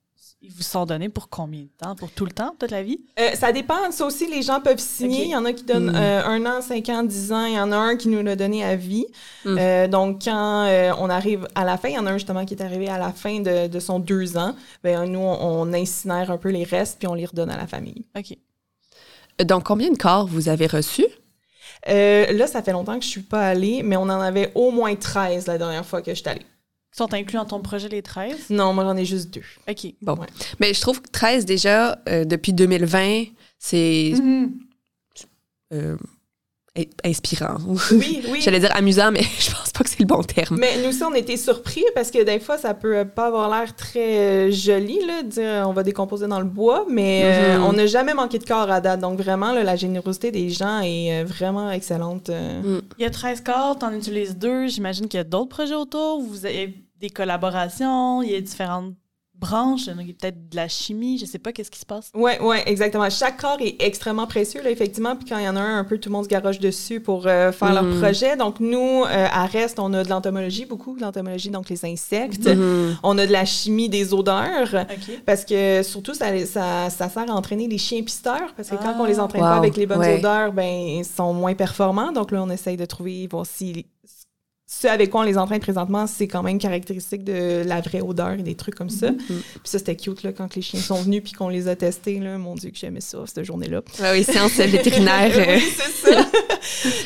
[0.43, 1.95] ils vous sont donnés pour combien de temps?
[1.95, 2.99] Pour tout le temps, toute la vie?
[3.19, 3.90] Euh, ça dépend.
[3.90, 5.25] Ça aussi, les gens peuvent signer.
[5.25, 5.97] Il y en a qui donnent Mm.
[5.97, 7.45] euh, un an, cinq ans, dix ans.
[7.45, 9.05] Il y en a un qui nous l'a donné à vie.
[9.45, 9.57] Mm.
[9.59, 12.47] Euh, donc, quand euh, on arrive à la fin, il y en a un justement
[12.47, 14.55] qui est arrivé à la fin de, de son deux ans.
[14.83, 17.66] Ben, nous, on, on incinère un peu les restes puis on les redonne à la
[17.66, 18.07] famille.
[18.16, 18.37] OK.
[19.45, 21.07] Donc, combien de corps vous avez reçus?
[21.88, 24.71] Euh, là, ça fait longtemps que je suis pas allée, mais on en avait au
[24.71, 26.45] moins 13 la dernière fois que je suis allée.
[26.92, 28.50] Sont inclus dans ton projet, les 13?
[28.50, 29.42] Non, moi, j'en ai juste deux.
[29.68, 29.94] OK.
[30.03, 30.14] Bon.
[30.16, 30.26] Ouais.
[30.59, 33.24] Mais je trouve que 13 déjà, euh, depuis 2020,
[33.59, 34.59] c'est Mhm.
[35.72, 35.96] euh,
[37.05, 37.57] inspirant.
[37.93, 38.40] Oui, oui.
[38.40, 40.57] J'allais dire amusant, mais je pense pas que c'est le bon terme.
[40.59, 43.75] Mais nous aussi, on était surpris parce que des fois, ça peut pas avoir l'air
[43.77, 47.64] très euh, joli, là, de dire on va décomposer dans le bois, mais euh, Mhm.
[47.64, 49.01] on n'a jamais manqué de corps à date.
[49.01, 52.31] Donc, vraiment, là, la générosité des gens est euh, vraiment excellente.
[52.31, 52.81] euh.
[52.99, 54.69] Il y a 13 corps, t'en utilises deux.
[54.69, 56.21] J'imagine qu'il y a d'autres projets autour.
[56.23, 58.93] Vous avez des collaborations, il y a différentes
[59.40, 59.87] branches.
[59.87, 62.11] Il y a peut-être de la chimie, je sais pas qu'est-ce qui se passe.
[62.14, 63.09] Ouais, ouais, exactement.
[63.11, 65.16] Chaque corps est extrêmement précieux, là, effectivement.
[65.16, 67.00] Puis quand il y en a un, un peu, tout le monde se garoche dessus
[67.00, 68.00] pour euh, faire leur Mhm.
[68.00, 68.37] projet.
[68.37, 72.46] Donc, nous, euh, à Reste, on a de l'entomologie, beaucoup de l'entomologie, donc les insectes.
[72.46, 72.98] Mhm.
[73.03, 74.87] On a de la chimie des odeurs.
[75.26, 78.53] Parce que surtout, ça, ça, ça sert à entraîner les chiens pisteurs.
[78.57, 78.98] Parce que quand Ah.
[79.00, 79.48] on les entraîne Wow.
[79.48, 80.18] pas avec les bonnes Ouais.
[80.18, 80.64] odeurs, ben,
[80.98, 82.12] ils sont moins performants.
[82.12, 83.87] Donc là, on essaye de trouver, voir si
[84.72, 88.35] ce avec quoi on les entraîne présentement, c'est quand même caractéristique de la vraie odeur
[88.35, 89.11] et des trucs comme ça.
[89.11, 89.18] Mhm.
[89.26, 92.20] Puis ça, c'était cute là, quand les chiens sont venus puis qu'on les a testés.
[92.20, 92.38] Là.
[92.38, 93.83] Mon Dieu, que j'aimais ça, cette journée-là.
[94.00, 95.33] Ah oui, sciences vétérinaires.
[95.37, 96.24] euh, oui, c'est ça.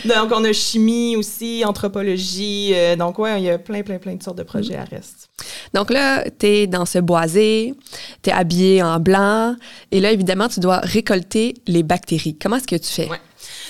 [0.04, 2.72] donc, on a chimie aussi, anthropologie.
[2.74, 5.30] euh, donc, ouais, il y a plein, plein, plein de sortes de projets à reste.
[5.72, 7.72] Donc là, t'es dans ce boisé,
[8.20, 9.56] t'es habillé en blanc,
[9.90, 12.36] et là, évidemment, tu dois récolter les bactéries.
[12.36, 13.08] Comment est-ce que tu fais?
[13.08, 13.20] Ouais.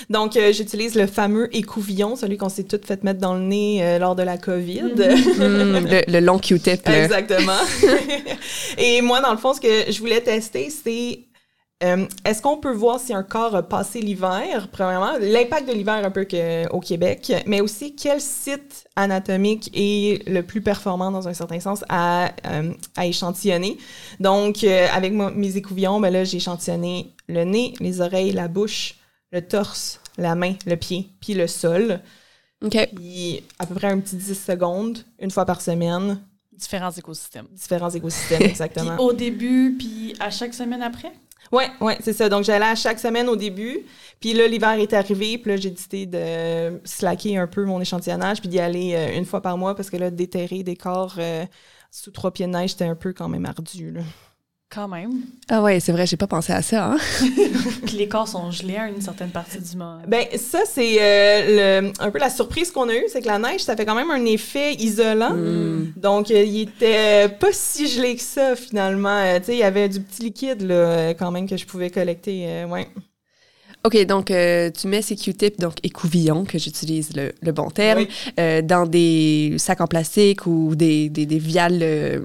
[0.09, 3.83] Donc, euh, j'utilise le fameux écouvillon, celui qu'on s'est toutes fait mettre dans le nez
[3.83, 4.81] euh, lors de la COVID.
[4.81, 6.87] Hmm, le, le long Q-tip.
[6.87, 7.59] Exactement.
[8.77, 11.25] Et moi, dans le fond, ce que je voulais tester, c'est
[11.83, 15.95] euh, est-ce qu'on peut voir si un corps a passé l'hiver, premièrement, l'impact de l'hiver
[15.95, 21.27] un peu que, au Québec, mais aussi quel site anatomique est le plus performant dans
[21.27, 23.77] un certain sens à, euh, à échantillonner.
[24.21, 28.95] Donc, euh, avec mes écouvillons, ben là, j'ai échantillonné le nez, les oreilles, la bouche,
[29.35, 31.99] le torse, la main, le pied, puis le sol.
[32.63, 32.89] OK.
[32.95, 36.21] Puis à peu près un petit 10 secondes, une fois par semaine,
[36.53, 37.47] Différents écosystèmes.
[37.51, 38.95] différents écosystèmes, Puis exactement.
[38.97, 41.11] au début, puis à chaque semaine après?
[41.51, 42.29] Ouais, ouais, c'est ça.
[42.29, 43.81] Donc, j'allais à chaque semaine au début.
[44.21, 45.37] Puis là, l'hiver est arrivé.
[45.37, 49.25] Puis là, j'ai décidé de slacker un peu mon échantillonnage puis d'y aller euh, une
[49.25, 51.45] fois par mois parce que là, déterrer des corps euh,
[51.91, 53.91] sous trois pieds de neige, c'était un peu quand même ardu.
[53.91, 54.01] Là.
[54.75, 55.21] Quand même.
[55.49, 56.91] Ah ouais, c'est vrai, j'ai pas pensé à ça.
[56.91, 56.97] Hein?
[57.93, 60.01] les corps sont gelés à une certaine partie du moment.
[60.05, 63.39] Ben ça c'est euh, le- un peu la surprise qu'on a eue, c'est que la
[63.39, 65.33] neige ça fait quand même un effet isolant.
[65.33, 65.93] Mm.
[65.95, 69.07] Donc euh, il était pas si gelé que ça finalement.
[69.23, 71.89] Euh, tu sais il y avait du petit liquide là quand même que je pouvais
[71.89, 72.43] collecter.
[72.45, 72.87] euh, ouais.
[73.85, 77.99] OK, donc euh, tu mets ces Q-tips, donc écouvillons, que j'utilise le, le bon terme,
[77.99, 78.07] Oui.
[78.39, 82.19] euh, dans des sacs en plastique ou des, des, des viales euh,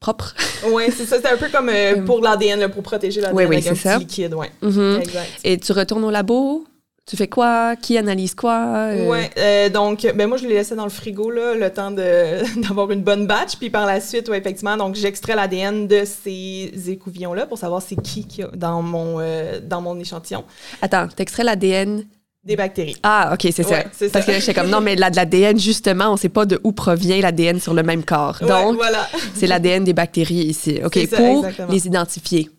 [0.00, 0.34] propres.
[0.72, 3.56] Ouais c'est ça c'est un peu comme euh, pour l'ADN pour protéger l'ADN Oui, oui,
[3.56, 4.34] avec un petit liquide.
[4.34, 4.50] Ouais.
[4.60, 4.98] Mhm.
[5.02, 5.28] Exact.
[5.44, 6.64] Et tu retournes au labo,
[7.06, 7.74] tu fais quoi?
[7.76, 8.58] Qui analyse quoi?
[8.76, 11.90] Euh, Ouais, euh, donc ben moi je les laissais dans le frigo là, le temps
[12.56, 16.72] d'avoir une bonne batch, puis par la suite, ouais, effectivement, donc j'extrais l'ADN de ces
[16.88, 20.44] écouvillons là pour savoir c'est qui qui a dans mon euh, dans mon échantillon
[20.82, 22.04] Attends, t'extrais l'ADN.
[22.44, 22.96] Des bactéries.
[23.02, 23.84] Ah, OK, c'est Ouais, ça.
[23.92, 24.32] c'est Parce ça.
[24.32, 27.60] que j'étais comme, non, mais de l'ADN, justement, on sait pas de où provient l'ADN
[27.60, 28.38] sur le même corps.
[28.40, 30.80] Ouais, Donc, voilà, c'est l'ADN des bactéries ici.
[30.84, 31.72] OK, ça, pour exactement.
[31.72, 32.50] les identifier.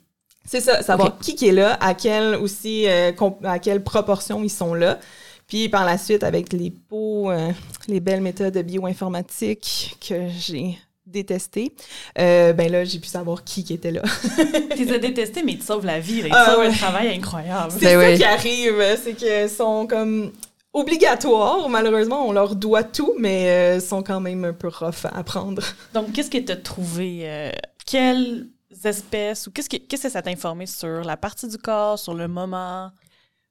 [0.46, 3.12] c'est ça, savoir qui qui est là, à quelle aussi euh,
[3.44, 5.00] à quelle proportion ils sont là.
[5.48, 7.52] Puis par la suite avec les pots, euh,
[7.88, 10.78] les belles méthodes bioinformatiques que j'ai
[11.10, 11.74] détestées,
[12.18, 14.02] euh, ben là j'ai pu savoir qui qui était là.
[14.76, 16.22] Tu les as détestés, mais ils te sauvent la vie.
[16.22, 16.28] là.
[16.28, 16.68] Ils te Ah, sauvent ouais.
[16.68, 17.72] un travail incroyable.
[17.74, 18.18] C'est Ben ça oui.
[18.18, 20.32] qui arrive, c'est qu'ils sont comme
[20.74, 21.68] obligatoires.
[21.70, 25.64] Malheureusement, on leur doit tout, mais euh, sont quand même un peu rough à apprendre.
[25.94, 27.22] Donc, qu'est-ce que tu as trouvé?
[27.24, 27.52] euh,
[27.86, 28.48] quelles
[28.86, 32.14] espèces ou qu'est-ce que, qu'est-ce que ça t'a informé sur la partie du corps, sur
[32.14, 32.92] le moment?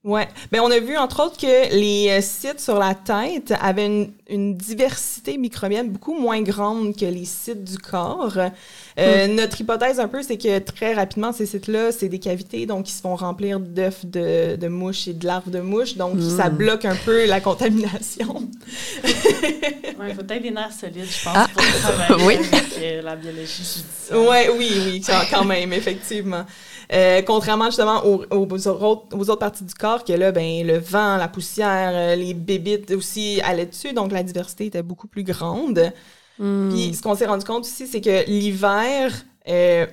[0.08, 0.26] Ouais.
[0.50, 4.10] Ben, on a vu, entre autres, que les euh, sites sur la tête avaient une,
[4.30, 8.38] une diversité microbienne beaucoup moins grande que les sites du corps.
[8.98, 12.88] Euh, Notre hypothèse, un peu, c'est que très rapidement, ces sites-là, c'est des cavités, donc
[12.88, 16.36] ils se font remplir d'œufs de, de mouches et de larves de mouches, donc Mm.
[16.38, 18.48] ça bloque un peu la contamination.
[19.98, 21.48] Ouais, il faut peut-être des nerfs solides, je pense, Ah.
[21.52, 22.34] pour travailler Oui.
[22.36, 24.18] avec euh, la biologie judiciaire.
[24.28, 26.44] Ouais, oui, oui, quand, quand même, effectivement.
[26.90, 30.78] Euh, contrairement justement aux, aux, autres, aux autres parties du corps, que là, ben, le
[30.78, 35.22] vent, la poussière, euh, les bébites aussi allaient dessus, donc la diversité était beaucoup plus
[35.22, 35.92] grande.
[36.38, 36.70] Hmm.
[36.70, 39.12] Puis ce qu'on s'est rendu compte aussi, c'est que l'hiver,
[39.48, 39.86] euh,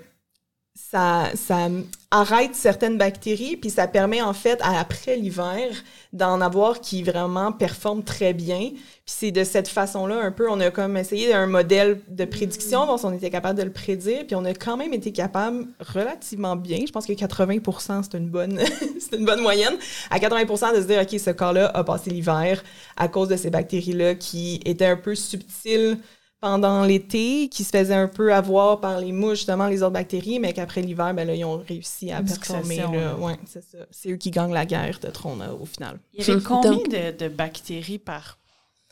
[0.74, 1.68] ça, ça
[2.16, 5.68] arrête certaines bactéries, puis ça permet en fait, à- après l'hiver,
[6.14, 8.70] d'en avoir qui vraiment performent très bien.
[8.72, 12.86] Puis c'est de cette façon-là, un peu, on a comme essayé un modèle de prédiction,
[12.88, 16.56] donc on était capable de le prédire, puis on a quand même été capable relativement
[16.56, 18.60] bien, je pense que 80 c'est une bonne
[19.00, 19.76] c'est une bonne moyenne,
[20.10, 22.64] à 80% de se dire, OK, ce corps-là a passé l'hiver
[22.96, 25.98] à cause de ces bactéries-là qui étaient un peu subtiles
[26.46, 30.38] pendant l'été, qui se faisaient un peu avoir par les mouches, justement, les autres bactéries,
[30.40, 32.86] mais qu'après l'hiver, ben là, ils ont réussi à performer.
[33.20, 33.80] Ouais, c'est ça.
[33.90, 35.98] C'est eux qui gagnent la guerre de trône euh, au final.
[36.14, 38.38] Il y avait combien Donc- de, de bactéries par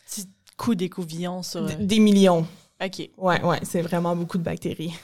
[0.07, 1.63] petit coup d'écouvillon sur...
[1.63, 2.47] D- des millions.
[2.83, 3.09] OK.
[3.19, 4.95] Ouais, ouais, c'est vraiment beaucoup de bactéries.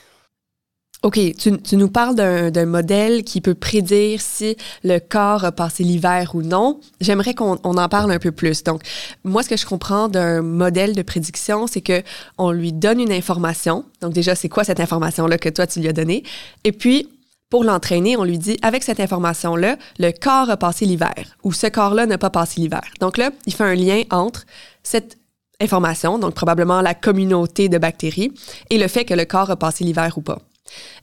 [1.02, 5.82] OK, tu, tu nous parles d'un modèle qui peut prédire si le corps a passé
[5.82, 6.78] l'hiver ou non.
[7.00, 8.62] J'aimerais qu'on on en parle un peu plus.
[8.64, 8.82] Donc,
[9.24, 12.02] moi, ce que je comprends d'un modèle de prédiction, c'est que
[12.36, 13.86] on lui donne une information.
[14.02, 16.22] Donc, déjà, c'est quoi cette information-là que toi, tu lui as donnée?
[16.64, 17.08] Et puis,
[17.48, 21.66] pour l'entraîner, on lui dit, avec cette information-là, le corps a passé l'hiver ou ce
[21.66, 22.84] corps-là n'a pas passé l'hiver.
[23.00, 24.44] Donc là, il fait un lien entre
[24.82, 25.16] cette
[25.60, 28.32] information, donc probablement la communauté de bactéries,
[28.70, 30.38] et le fait que le corps a passé l'hiver ou pas.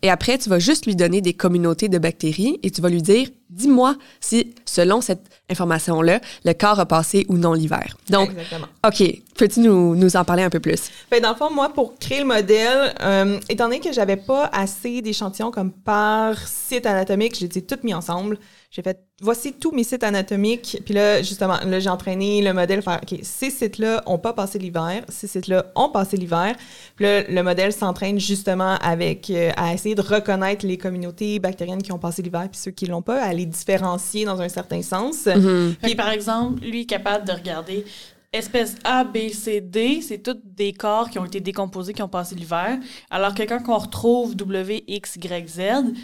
[0.01, 3.01] Et après, tu vas juste lui donner des communautés de bactéries et tu vas lui
[3.01, 7.97] dire, dis-moi si, selon cette information-là, le corps a passé ou non l'hiver.
[8.09, 8.67] Donc, Exactement.
[8.85, 10.89] OK, peux-tu nous, nous en parler un peu plus?
[11.09, 14.49] Fait, dans le fond, moi, pour créer le modèle, euh, étant donné que j'avais pas
[14.51, 18.37] assez d'échantillons comme par site anatomique, j'ai tout mis ensemble.
[18.69, 20.81] J'ai fait, voici tous mes sites anatomiques.
[20.83, 24.59] Puis là, justement, là, j'ai entraîné le modèle faire, OK, ces sites-là ont pas passé
[24.59, 26.53] l'hiver, ces sites-là ont passé l'hiver.
[26.97, 31.81] Puis là, le modèle s'entraîne justement avec, euh, à essayer de reconnaître les communautés bactériennes
[31.81, 34.81] qui ont passé l'hiver puis ceux qui l'ont pas, à les différencier dans un certain
[34.81, 35.23] sens.
[35.23, 37.85] Fait que, par exemple, lui est capable de regarder
[38.33, 42.09] espèce A, B, C, D, c'est tous des corps qui ont été décomposés, qui ont
[42.09, 42.77] passé l'hiver.
[43.09, 45.61] Alors, quelqu'un qu'on retrouve W, X, Y, Z,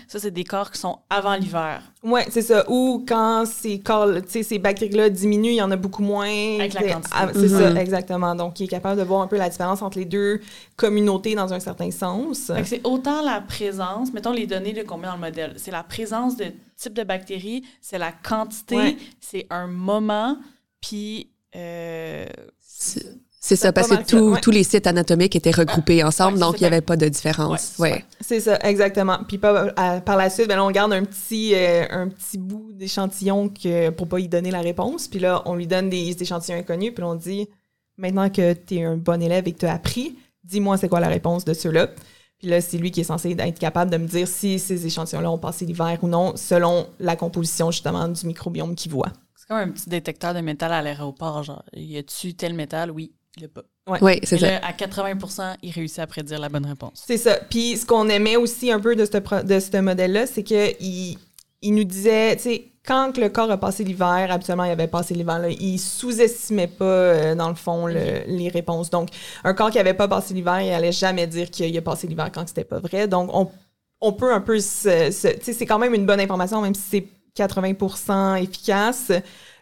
[0.08, 1.82] ça, c'est des corps qui sont avant l'hiver.
[2.02, 2.64] Ouais, c'est ça.
[2.70, 6.26] Ou quand ces corps, tu sais, ces bactéries-là diminuent, il y en a beaucoup moins.
[6.60, 7.10] Avec la quantité.
[7.14, 7.60] ah, C'est Mhm.
[7.76, 8.36] ça, exactement.
[8.36, 10.40] Donc, il est capable de voir un peu la différence entre les deux
[10.76, 12.52] communautés dans un certain sens.
[12.56, 15.84] Que c'est autant la présence, mettons les données qu'on met dans le modèle, c'est la
[15.84, 16.46] présence de
[16.78, 18.98] type de bactéries, c'est la quantité, Ouais.
[19.20, 20.38] c'est un moment,
[20.82, 21.30] puis...
[21.56, 22.26] euh,
[23.46, 24.40] C'est ça, parce que tous ouais.
[24.42, 27.74] tous les sites anatomiques étaient regroupés ensemble, Ouais, donc il n'y avait pas de différence.
[27.78, 28.06] Ouais.
[28.22, 29.20] C'est ça, exactement.
[29.28, 32.38] Puis pas- à- par la suite, ben là, on garde un petit, euh, un petit
[32.38, 33.52] bout d'échantillon
[33.98, 35.08] pour pas y donner la réponse.
[35.10, 37.50] Puis là, on lui donne des échantillons inconnus, puis on dit,
[37.98, 41.02] maintenant que tu es un bon élève et que tu as appris, dis-moi c'est quoi
[41.02, 41.90] la réponse de ceux-là.
[42.40, 45.30] Puis là, c'est lui qui est censé être capable de me dire si ces échantillons-là
[45.32, 49.12] ont passé l'hiver ou non, selon la composition justement du microbiome qu'il voit.
[49.44, 52.92] C'est comme un petit détecteur de métal à l'aéroport, genre, y a-tu tel métal?
[52.92, 53.64] Oui, il a pas.
[53.88, 54.48] Oui, ouais, c'est ça.
[54.48, 57.04] Là, à 80% il réussit à prédire la bonne réponse.
[57.06, 57.36] C'est ça.
[57.50, 61.18] Puis ce qu'on aimait aussi un peu de ce, de ce modèle-là, c'est qu'il
[61.62, 65.14] il nous disait, tu sais, quand le corps a passé l'hiver, habituellement, il avait passé
[65.14, 68.90] l'hiver, là, il sous-estimait pas, euh, dans le fond, les réponses.
[68.90, 69.10] Donc,
[69.44, 72.30] un corps qui avait pas passé l'hiver, il allait jamais dire qu'il a passé l'hiver
[72.34, 73.10] quand c'était pas vrai.
[73.10, 73.52] Donc, on,
[74.00, 76.82] on peut un peu se, tu sais, c'est quand même une bonne information, même si
[76.82, 79.12] c'est 80% efficace.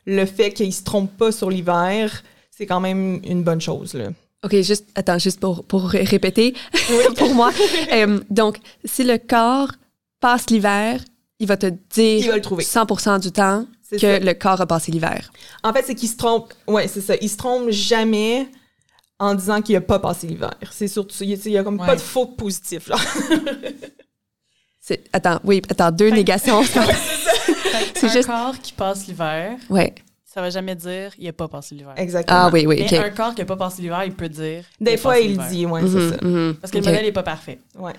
[0.06, 4.10] Le fait qu'il se trompe pas sur l'hiver, c'est quand même une bonne chose, là.
[4.44, 6.56] OK, juste, attends, juste pour, pour répéter
[7.18, 7.52] pour moi.
[7.94, 9.72] Euh, donc, si le corps
[10.20, 11.00] passe l'hiver,
[11.40, 12.64] il va te dire il va le trouver.
[12.64, 15.32] 100% du temps que le corps a passé l'hiver.
[15.64, 16.54] En fait, c'est qu'il se trompe.
[16.68, 17.16] Ouais, c'est ça.
[17.22, 18.48] Il se trompe jamais
[19.20, 20.54] en disant qu'il n'a pas passé l'hiver.
[20.72, 22.96] C'est surtout, il y a comme pas de faute positif, là.
[25.14, 26.64] attends, oui, attends, deux négations.
[27.96, 29.58] c'est juste un corps qui passe l'hiver.
[29.70, 29.94] Ouais.
[30.26, 31.94] Ça va jamais dire il n'a pas passé l'hiver.
[31.98, 32.40] Exactement.
[32.44, 32.86] Ah oui, oui.
[32.90, 34.64] Mais un corps qui n'a pas passé l'hiver, il peut dire.
[34.80, 36.26] Des fois, il dit, ouais, c'est mhm, ça.
[36.26, 36.56] Mhm.
[36.62, 37.60] Parce que le modèle n'est pas parfait.
[37.78, 37.94] Ouais.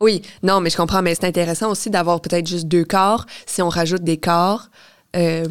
[0.00, 3.26] Oui, non, mais je comprends, mais c'est intéressant aussi d'avoir peut-être juste deux corps.
[3.46, 4.68] Si on rajoute des corps,
[5.14, 5.44] euh,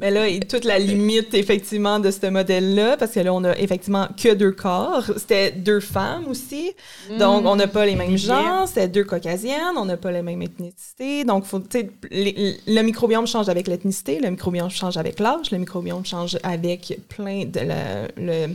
[0.00, 4.08] Mais là, toute la limite, effectivement, de ce modèle-là, parce que là, on a effectivement
[4.16, 5.04] que deux corps.
[5.16, 6.72] C'était deux femmes aussi.
[7.18, 8.68] Donc, on n'a pas les mêmes genres.
[8.68, 9.76] C'était deux caucasiennes.
[9.76, 11.24] On n'a pas les mêmes ethnicités.
[11.24, 11.62] Donc, faut,
[12.10, 14.20] le microbiome change avec l'ethnicité.
[14.20, 15.50] Le microbiome change avec l'âge.
[15.50, 17.60] Le microbiome change avec plein de
[18.16, 18.48] le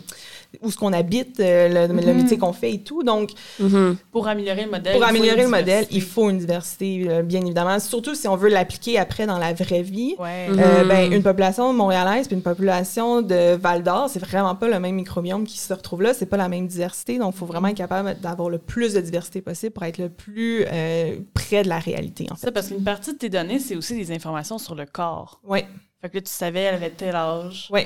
[0.62, 2.14] où ce qu'on habite, euh, le, Mhm.
[2.18, 3.04] métier qu'on fait et tout.
[3.04, 3.98] Donc, mhm.
[4.12, 4.94] Pour améliorer le modèle.
[4.94, 5.96] pour il faut améliorer une le modèle, diversité.
[5.96, 7.80] il faut une diversité, euh, bien évidemment.
[7.80, 10.16] Surtout si on veut l'appliquer après dans la vraie vie.
[10.20, 10.48] Ouais.
[10.50, 10.88] Euh, Mhm.
[10.88, 14.96] ben, une population montréalaise puis une population de Val d'Or, c'est vraiment pas le même
[14.96, 17.78] microbiome qui se retrouve là, c'est pas la même diversité, donc il faut vraiment être
[17.78, 21.80] capable d'avoir le plus de diversité possible pour être le plus euh, près de la
[21.80, 24.86] réalité, en Ça, parce qu'une partie de tes données, c'est aussi des informations sur le
[24.86, 25.40] corps.
[25.44, 25.60] Oui,
[26.02, 27.70] Fait que là, tu savais, elle avait tel âge.
[27.72, 27.82] oui.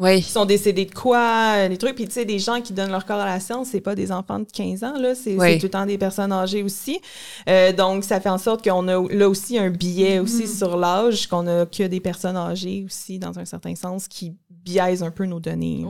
[0.00, 0.18] Oui.
[0.18, 2.90] Ils sont décédés de quoi, euh, des trucs, puis tu sais, des gens qui donnent
[2.90, 5.58] leur corps à la science, c'est pas des enfants de 15 ans, là, c'est Oui.
[5.58, 7.00] tout le temps des personnes âgées aussi.
[7.48, 11.26] Euh, donc, ça fait en sorte qu'on a là aussi un biais aussi sur l'âge,
[11.26, 15.24] qu'on a que des personnes âgées aussi, dans un certain sens, qui biaisent un peu
[15.24, 15.84] nos données.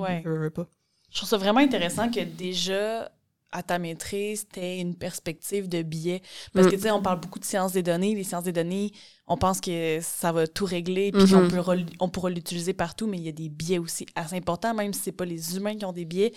[0.54, 0.66] Pas.
[1.10, 3.10] Je trouve ça vraiment intéressant que déjà,
[3.50, 6.20] à ta maîtrise, tu une perspective de biais.
[6.52, 6.70] Parce Mm.
[6.70, 8.14] que, tu sais, on parle beaucoup de sciences des données.
[8.14, 8.92] Les sciences des données,
[9.28, 11.22] on pense que ça va tout régler, puis
[11.60, 14.92] rel- on pourra l'utiliser partout, mais il y a des biais aussi assez importants, même
[14.92, 16.32] si c'est pas les humains qui ont des biais.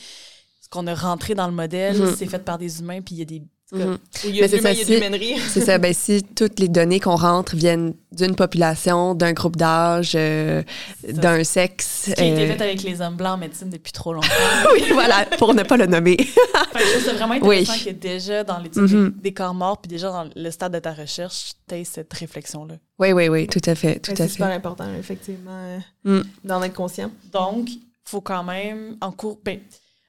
[0.60, 2.16] Ce qu'on a rentré dans le modèle, Mhm.
[2.16, 3.42] c'est fait par des humains, puis il y a des...
[3.74, 5.36] Il y a Mais de c'est l'humain, ça, il y a de si- l'humainerie.
[5.50, 5.78] C'est ça.
[5.78, 10.62] Ben, si toutes les données qu'on rentre viennent d'une population, d'un groupe d'âge, euh,
[11.02, 12.08] C'est d'un sexe.
[12.10, 14.28] Ce qui a été euh, fait avec les hommes blancs en médecine depuis trop longtemps.
[14.74, 16.18] oui, voilà, pour ne pas le nommer.
[17.06, 17.84] Ça vraiment intéressant Oui.
[17.86, 19.10] que déjà dans l'étude Mhm.
[19.12, 22.12] des- des corps morts, puis déjà dans le stade de ta recherche, tu aies cette
[22.14, 22.76] réflexion-là.
[23.00, 26.24] oui, oui, oui, tout à fait, tout C'est super important, effectivement, euh, Mm.
[26.44, 27.10] d'en être conscient.
[27.32, 29.60] Donc, il faut quand même encour- ben,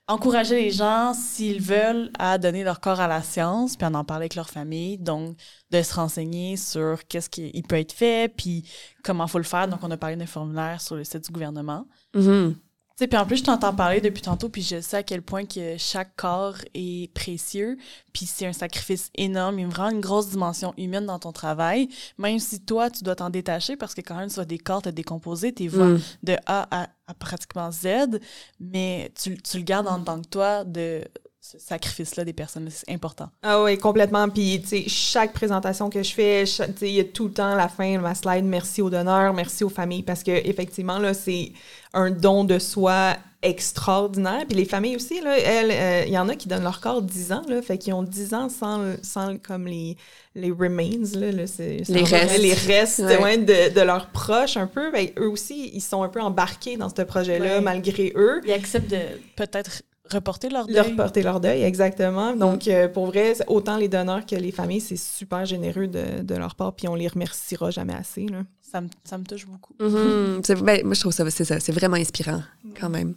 [0.08, 4.04] encourager les gens, s'ils veulent, à donner leur corps à la science, puis à en
[4.04, 4.98] parler avec leur famille.
[4.98, 5.36] Donc,
[5.70, 8.68] de se renseigner sur qu'est-ce qui peut être fait, puis
[9.02, 9.68] comment faut le faire.
[9.68, 11.86] Donc, on a parlé d'un formulaire sur le site du gouvernement.
[12.14, 12.54] Mhm.
[12.54, 12.60] Tu
[12.96, 15.44] sais, puis en plus, je t'entends parler depuis tantôt, puis je sais à quel point
[15.44, 17.76] que chaque corps est précieux,
[18.12, 21.32] puis c'est un sacrifice énorme, il y a vraiment une grosse dimension humaine dans ton
[21.32, 21.88] travail,
[22.18, 24.82] même si toi, tu dois t'en détacher, parce que quand même, tu vas des corps
[24.82, 26.00] te décomposer, tes voix Mm.
[26.22, 28.20] de A à, à pratiquement Z,
[28.60, 31.02] mais tu, tu le gardes en tant que toi de
[31.44, 33.28] ce sacrifice-là des personnes, c'est important.
[33.42, 34.28] Ah oui, complètement.
[34.28, 37.32] Puis, tu sais, chaque présentation que je fais, tu sais, il y a tout le
[37.32, 41.00] temps à la fin ma slide merci aux donneurs, merci aux familles, parce que effectivement
[41.00, 41.50] là, c'est
[41.94, 44.44] un don de soi extraordinaire.
[44.48, 47.02] Puis les familles aussi, là, elles, euh, il y en a qui donnent leur corps
[47.02, 49.96] 10 ans, là, fait qu'ils ont 10 ans sans, sans comme les,
[50.36, 52.38] les remains, là, là, c'est, c'est Les restes.
[52.38, 53.20] les restes Ouais.
[53.20, 54.92] ouais, de, de leurs proches un peu.
[54.92, 57.60] Ben, eux aussi, ils sont un peu embarqués dans ce projet-là, Ouais.
[57.60, 58.40] malgré eux.
[58.44, 59.00] Ils acceptent de
[59.34, 60.74] peut-être reporter leur deuil.
[60.76, 62.34] Leur porter leur deuil, exactement.
[62.36, 66.34] Donc, euh, pour vrai, autant les donneurs que les familles, c'est super généreux de, de
[66.34, 68.26] leur part, puis on les remerciera jamais assez.
[68.26, 68.42] Là.
[68.60, 69.74] Ça me, ça me touche beaucoup.
[69.80, 70.40] Mhm.
[70.44, 72.42] C'est- ben, moi, je trouve ça, c'est ça, c'est vraiment inspirant,
[72.78, 73.14] quand même.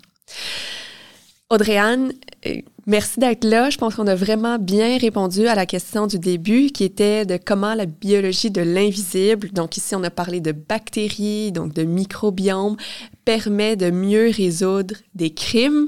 [1.51, 2.11] Audrey-Anne,
[2.47, 2.55] euh,
[2.87, 3.69] merci d'être là.
[3.69, 7.37] Je pense qu'on a vraiment bien répondu à la question du début qui était de
[7.37, 12.77] comment la biologie de l'invisible, donc ici on a parlé de bactéries, donc de microbiome,
[13.25, 15.87] permet de mieux résoudre des crimes.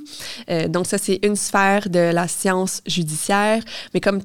[0.49, 3.63] Euh, donc ça, c'est une sphère de la science judiciaire,
[3.93, 4.21] mais comme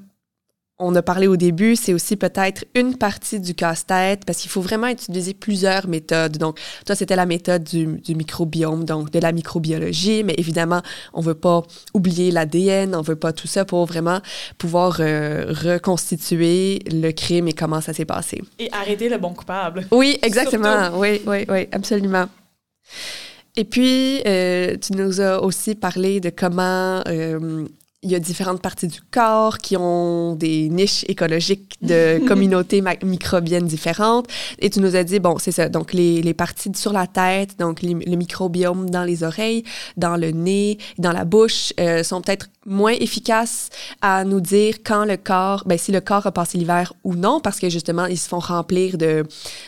[0.82, 4.60] on a parlé au début, c'est aussi peut-être une partie du casse-tête parce qu'il faut
[4.60, 6.38] vraiment utiliser plusieurs méthodes.
[6.38, 10.82] Donc, toi, c'était la méthode du, du, microbiome, donc de la microbiologie, mais évidemment,
[11.12, 11.62] on veut pas
[11.94, 14.20] oublier l'ADN, on veut pas tout ça pour vraiment
[14.58, 18.42] pouvoir euh, reconstituer le crime et comment ça s'est passé.
[18.58, 19.86] Et arrêter le bon coupable.
[19.92, 20.98] Oui, exactement.
[20.98, 22.26] Oui, oui, oui, absolument.
[23.56, 27.66] Et puis, euh, tu nous as aussi parlé de comment euh,
[28.02, 33.66] il y a différentes parties du corps qui ont des niches écologiques de communautés microbiennes
[33.66, 34.26] différentes.
[34.58, 37.58] Et tu nous as dit, bon, c'est ça, donc les, les, parties sur la tête,
[37.58, 39.62] donc le microbiome dans les oreilles,
[39.96, 45.04] dans le nez, dans la bouche, euh, sont peut-être moins efficaces à nous dire quand
[45.04, 48.18] le corps, ben, si le corps a passé l'hiver ou non, parce que justement, ils
[48.18, 49.24] se font remplir de,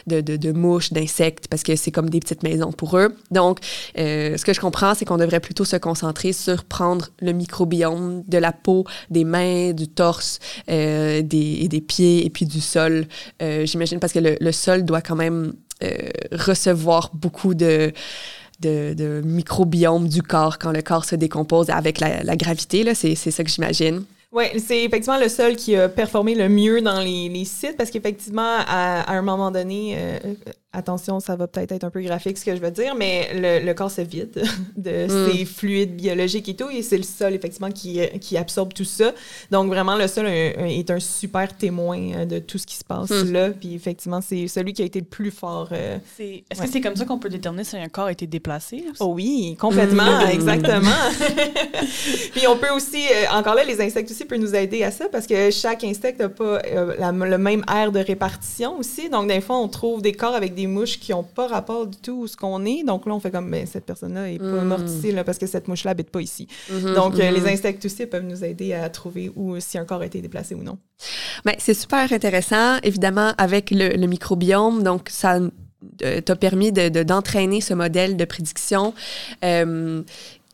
[0.07, 3.17] de, de, de mouches, d'insectes, parce que c'est comme des petites maisons pour eux.
[3.31, 3.59] Donc,
[3.99, 8.23] euh, ce que je comprends, c'est qu'on devrait plutôt se concentrer sur prendre le microbiome
[8.27, 10.39] de la peau, des mains, du torse,
[10.71, 13.07] euh, des, des pieds et puis du sol.
[13.43, 17.93] Euh, J'imagine parce que le, le, sol doit quand même euh, recevoir beaucoup de,
[18.61, 22.95] de, de, microbiome du corps quand le corps se décompose avec la, la gravité.
[22.95, 24.05] C'est ça que j'imagine.
[24.35, 27.91] Oui, c'est effectivement le sol qui a performé le mieux dans les, les sites parce
[27.91, 30.19] qu'effectivement, à, à, un moment donné, euh,
[30.75, 33.65] attention, ça va peut-être être un peu graphique ce que je veux dire, mais le,
[33.65, 34.43] le corps se vide
[34.77, 35.31] de mm.
[35.31, 39.13] ses fluides biologiques et tout, et c'est le sol, effectivement, qui, qui absorbe tout ça.
[39.51, 43.11] Donc, vraiment, le sol est un super témoin euh, de tout ce qui se passe
[43.11, 43.33] mm.
[43.33, 45.69] là, puis effectivement, c'est celui qui a été le plus fort.
[45.73, 46.67] Euh, Est-ce ouais.
[46.67, 48.85] que c'est comme ça qu'on peut déterminer si un corps a été déplacé?
[49.01, 50.31] Oh oui, complètement, mm.
[50.31, 50.91] exactement.
[52.33, 55.07] puis on peut aussi, euh, encore là, les insectes aussi peuvent nous aider à ça,
[55.11, 59.29] parce que chaque insecte n'a pas euh, la, le même aire de répartition aussi, donc
[59.29, 62.13] des fois, on trouve des corps avec des mouches qui n'ont pas rapport du tout
[62.23, 62.85] où ce qu'on est.
[62.85, 64.65] Donc là, on fait comme, ben, cette personne-là n'est pas mm.
[64.67, 66.47] morte ici, là, parce que cette mouche-là n'habite pas ici.
[66.71, 67.33] Mm -hmm, Donc, -hmm.
[67.33, 70.55] les insectes aussi peuvent nous aider à trouver où, si un corps a été déplacé
[70.55, 70.79] ou non.
[71.45, 74.83] Ben, c'est super intéressant, évidemment, avec le, le microbiome.
[74.83, 75.41] Donc, ça
[76.03, 78.95] euh, t'a permis d'entraîner de, de, ce modèle de prédiction
[79.45, 80.03] euh,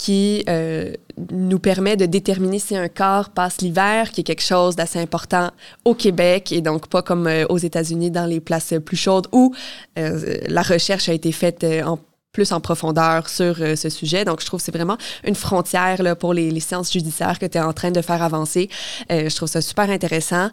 [0.01, 0.95] qui euh,
[1.31, 5.51] nous permet de déterminer si un corps passe l'hiver, qui est quelque chose d'assez important
[5.85, 9.55] au Québec et donc pas comme euh, aux États-Unis dans les places plus chaudes où
[9.99, 11.99] euh, la recherche a été faite euh, en
[12.33, 14.25] plus en profondeur sur ce sujet.
[14.25, 17.47] Donc, je trouve que c'est vraiment une frontière là, pour les, les sciences judiciaires que
[17.47, 18.71] tu es en train de faire avancer.
[19.11, 20.49] je trouve ça super intéressant.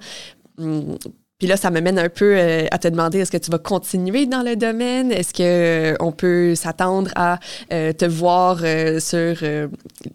[0.58, 0.98] Hum,
[1.40, 3.60] puis là, ça me mène un peu euh, à te demander est-ce que tu vas
[3.60, 5.12] continuer dans le domaine?
[5.12, 7.40] Est-ce que euh, on peut s'attendre à
[7.72, 8.58] euh, te voir
[9.00, 9.36] sur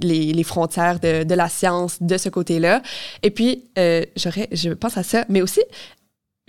[0.00, 2.82] les, les, frontières de, de, la science de ce côté-là?
[3.22, 3.64] Et puis,
[4.16, 5.60] j'aurais, je pense à ça, mais aussi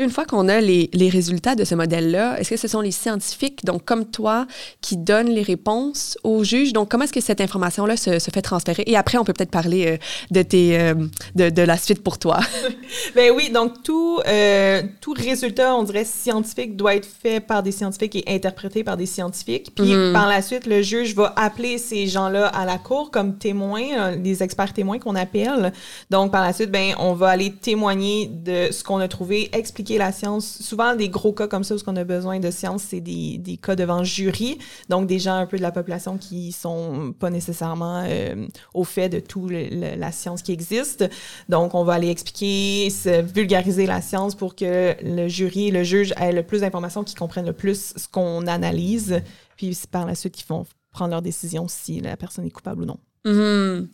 [0.03, 2.91] une fois qu'on a les, les, résultats de ce modèle-là, est-ce que ce sont les
[2.91, 4.45] scientifiques, donc comme toi,
[4.81, 6.73] qui donnent les réponses aux juges?
[6.73, 8.83] Donc, comment est-ce que cette information-là se, se, fait transférer?
[8.85, 9.97] Et après, on peut peut-être parler euh,
[10.31, 10.93] de, tes, euh,
[11.35, 12.39] de, de, la suite pour toi.
[13.15, 17.71] ben oui, donc tout, euh, tout résultat, on dirait scientifique, doit être fait par des
[17.71, 19.73] scientifiques et interprété par des scientifiques.
[19.75, 20.13] Puis mm.
[20.13, 24.43] par la suite, le juge va appeler ces gens-là à la cour comme témoins, les
[24.43, 25.71] experts témoins qu'on appelle.
[26.09, 29.92] Donc, par la suite, ben, on va aller témoigner de ce qu'on a trouvé, expliquer
[29.97, 30.61] la science.
[30.61, 33.57] Souvent, des gros cas comme ça, où on a besoin de science, c'est des, des,
[33.57, 34.57] cas devant jury,
[34.89, 39.09] donc des gens un peu de la population qui sont pas nécessairement euh, au fait
[39.09, 41.09] de toute la science qui existe.
[41.49, 42.89] Donc, on va aller expliquer,
[43.33, 47.45] vulgariser la science pour que le jury le juge aient le plus d'informations, qu'ils comprennent
[47.45, 49.21] le plus ce qu'on analyse,
[49.57, 52.85] puis par la suite, ils vont prendre leur décision si la personne est coupable ou
[52.85, 52.97] non.
[53.25, 53.87] Mm -hmm.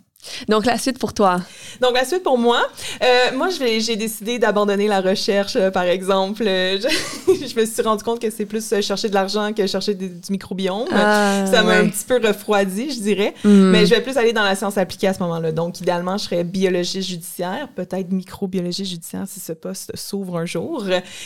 [0.48, 1.40] Donc, la suite pour toi?
[1.82, 2.62] Donc, la suite pour moi,
[3.02, 6.44] euh, moi, j'ai décidé d'abandonner la recherche, euh, par exemple.
[6.46, 9.94] Euh, je, je, me suis rendu compte que c'est plus chercher de l'argent que chercher
[9.94, 10.88] du, du microbiome.
[10.92, 11.78] Ah, ça m'a ouais.
[11.78, 13.34] un petit peu refroidi, je dirais.
[13.46, 13.70] Mm.
[13.72, 15.54] Mais je vais plus aller dans la science appliquée à ce moment-là.
[15.54, 20.84] Donc, idéalement, je serais biologiste judiciaire, peut-être microbiologiste judiciaire si ce poste s'ouvre un jour.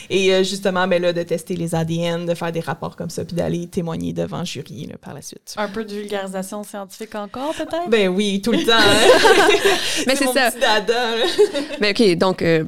[0.08, 3.34] Et justement, ben là, de tester les ADN, de faire des rapports comme ça, puis
[3.34, 5.54] d'aller témoigner devant jury là, par la suite.
[5.56, 7.88] Un peu de vulgarisation scientifique encore, peut-être?
[7.88, 8.83] Ben oui, tout le temps.
[10.06, 10.50] mais c'est ça.
[11.80, 12.64] mais OK, donc, euh,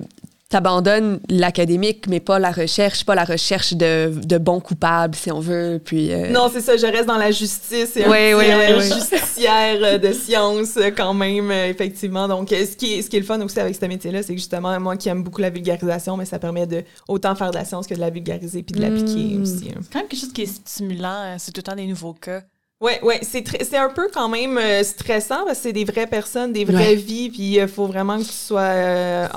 [0.48, 5.40] t'abandonnes l'académique, mais pas la recherche, pas la recherche de, de bons coupables, si on
[5.40, 5.80] veut.
[5.84, 6.30] Puis, euh...
[6.30, 10.12] Non, c'est ça, je reste dans la justice et oui, oui, oui, oui, justicière de
[10.12, 12.28] science quand même, effectivement.
[12.28, 14.38] Donc, ce qui, est, ce qui est le fun aussi avec ce métier-là, c'est que
[14.38, 17.64] justement, moi qui aime beaucoup la vulgarisation, mais ça permet de autant faire de la
[17.64, 19.42] science que de la vulgariser puis de l'appliquer mmh.
[19.42, 19.72] aussi.
[19.82, 22.14] C'est quand même quelque chose qui est stimulant, hein, c'est tout le temps des nouveaux
[22.14, 22.42] cas.
[22.80, 26.06] Ouais, ouais, c'est c'est un peu quand même euh, stressant parce que c'est des vraies
[26.06, 26.94] personnes, des vraies ouais.
[26.94, 29.28] vies, puis il euh, faut vraiment que tu sois euh,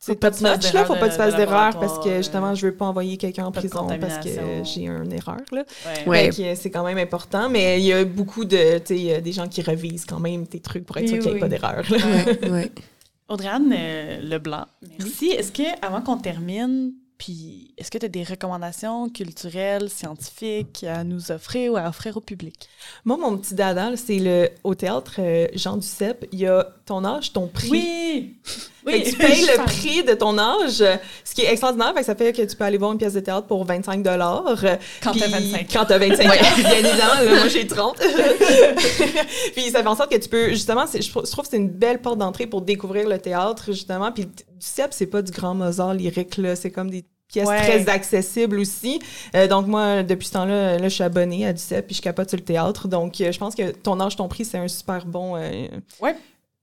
[0.00, 2.66] c'est pas de match là, faut pas que tu fasses d'erreur parce que justement je
[2.66, 4.30] veux pas envoyer quelqu'un en prison parce que
[4.64, 5.64] j'ai une erreur là.
[6.06, 6.30] Ouais.
[6.32, 6.54] ouais.
[6.56, 9.62] c'est quand même important, mais il y a beaucoup de tu sais des gens qui
[9.62, 11.40] revisent quand même tes trucs pour être oui, sûr qu'il n'y ait oui.
[11.40, 11.84] pas d'erreur.
[11.90, 12.50] Ouais.
[12.50, 12.72] ouais.
[13.28, 14.66] Audrey-Anne euh, Leblanc,
[14.98, 15.26] merci.
[15.26, 21.02] Est-ce que, avant qu'on termine, puis est-ce que tu as des recommandations culturelles, scientifiques à
[21.02, 22.68] nous offrir ou à offrir au public?
[23.04, 26.26] Moi, mon petit dada, c'est le au théâtre euh, Jean Duceppe.
[26.30, 27.70] Il y a ton âge, ton prix.
[27.70, 28.36] Oui!
[28.88, 30.82] Que tu payes le prix de ton âge,
[31.22, 31.92] ce qui est extraordinaire.
[31.92, 34.02] Fait que ça fait que tu peux aller voir une pièce de théâtre pour 25
[34.02, 37.36] Quand t'as 25 Quand t'as 25 ans, bien évidemment.
[37.36, 37.98] moi, j'ai 30.
[39.54, 42.00] puis ça fait en sorte que tu peux, justement, je trouve que c'est une belle
[42.00, 44.10] porte d'entrée pour découvrir le théâtre, justement.
[44.10, 44.26] Puis
[44.58, 46.56] du CEP, c'est pas du grand Mozart lyrique, là.
[46.56, 47.58] C'est comme des pièces Ouais.
[47.60, 48.98] très accessibles aussi.
[49.34, 52.02] Euh, donc moi, depuis ce temps-là, là, je suis abonnée à du CEP puis je
[52.02, 52.88] capote sur le théâtre.
[52.88, 55.36] Donc euh, je pense que ton âge, ton prix, c'est un super bon...
[55.36, 55.66] euh,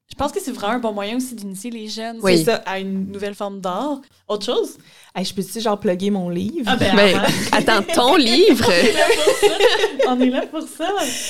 [0.07, 2.43] Je pense que c'est vraiment un bon moyen aussi d'initier les jeunes Oui.
[2.43, 4.01] ça, à une nouvelle forme d'art.
[4.27, 4.77] Autre chose?
[5.15, 6.65] Hey, je peux-tu genre plugger mon livre?
[6.67, 8.69] Ah ben, Ben, attends, ton livre.
[10.07, 10.89] on est là pour ça.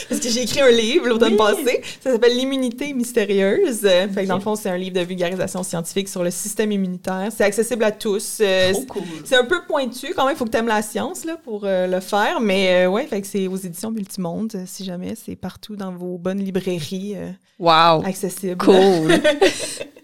[0.09, 1.37] Parce que j'ai écrit un livre l'automne Oui.
[1.37, 1.81] passé.
[2.03, 3.81] Ça s'appelle L'immunité mystérieuse.
[3.81, 7.29] Fait que dans le fond, c'est un livre de vulgarisation scientifique sur le système immunitaire.
[7.35, 8.39] C'est accessible à tous.
[8.41, 9.03] Euh, Trop cool.
[9.23, 10.35] c'est un peu pointu quand même.
[10.35, 12.39] Il faut que tu aimes la science là, pour euh, le faire.
[12.41, 14.51] Mais euh, ouais, fait que c'est aux éditions Multimonde.
[14.55, 17.29] euh, Si jamais, c'est partout dans vos bonnes librairies euh,
[17.59, 18.03] Wow.
[18.05, 18.57] accessibles.
[18.57, 19.13] Cool.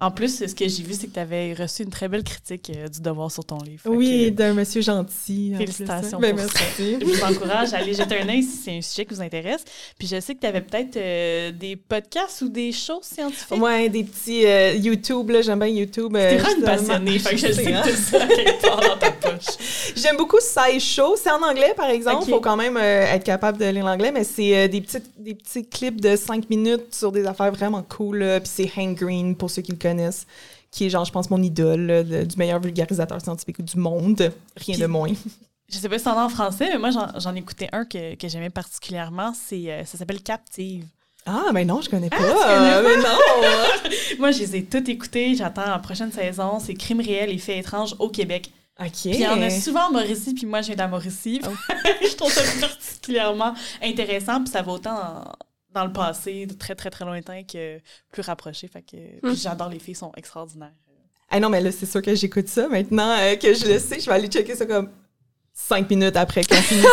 [0.00, 2.70] En plus, ce que j'ai vu, c'est que tu avais reçu une très belle critique
[2.74, 3.82] euh, du devoir sur ton livre.
[3.86, 5.50] Oui, d'un monsieur gentil.
[5.54, 6.20] en plus, Félicitations hein.
[6.20, 6.96] Ben, pour merci.
[7.00, 9.64] Je vous encourage à aller jeter un œil si c'est un sujet qui vous intéresse.
[9.98, 13.60] Puis je sais que tu avais peut-être euh, des podcasts ou des shows scientifiques.
[13.60, 16.14] Ouais, des petits euh, YouTube, là, j'aime bien YouTube.
[16.14, 17.82] euh, T'es vraiment passionnée, fait que je sais hein.
[17.82, 19.56] que t'as ça quelque part dans ta poche.
[19.96, 21.16] J'aime beaucoup SciShow.
[21.16, 22.22] C'est en anglais, par exemple.
[22.22, 22.30] Ok.
[22.30, 26.00] faut quand même être capable de lire l'anglais, mais c'est des, petits, des petits clips
[26.00, 28.24] de 5 minutes sur des affaires vraiment cool.
[28.44, 29.87] Puis c'est Hank Green, pour ceux qui le connaissent,
[30.70, 34.32] qui est, genre, je pense, mon idole là, de- du meilleur vulgarisateur scientifique du monde.
[34.56, 35.12] Rien de moins.
[35.70, 38.48] Je sais pas si c'est en français, mais moi j'en écoutais un que, que j'aimais
[38.48, 39.34] particulièrement.
[39.34, 40.86] C'est euh, ça s'appelle Captive.
[41.26, 42.16] Ah, mais non, je connais pas.
[42.16, 43.88] tu connais mais non!
[44.18, 45.34] Moi, je les ai toutes écoutées.
[45.34, 46.58] J'attends la prochaine saison.
[46.58, 48.50] C'est Crimes réels et faits étranges au Québec.
[48.80, 48.86] OK.
[48.92, 51.42] Puis il y en a souvent en Mauricie, puis moi, je viens de la Mauricie.
[52.02, 55.32] je trouve ça particulièrement intéressant, puis ça va autant en-
[55.78, 57.78] dans le passé, de très, très, très lointain que
[58.10, 58.66] plus rapproché.
[58.68, 60.74] Fait que, puis j'adore les filles, sont extraordinaires.
[61.30, 62.68] Ah non, mais là, c'est sûr que j'écoute ça.
[62.68, 64.90] Maintenant euh, que je le sais, je vais aller checker ça comme
[65.52, 66.84] cinq minutes après qu'on finisse.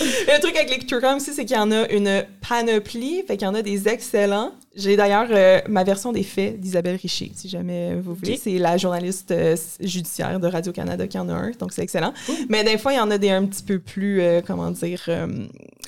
[0.00, 3.46] le truc avec les true aussi, c'est qu'il y en a une panoplie, fait qu'il
[3.46, 4.52] y en a des excellents.
[4.78, 8.36] J'ai d'ailleurs euh, ma version des faits d'Isabelle Richer, si jamais vous voulez.
[8.36, 12.14] C'est la journaliste euh, judiciaire de Radio-Canada qui en a un, donc c'est excellent.
[12.48, 15.02] Mais des fois, il y en a des un petit peu plus, euh, comment dire,
[15.08, 15.26] euh,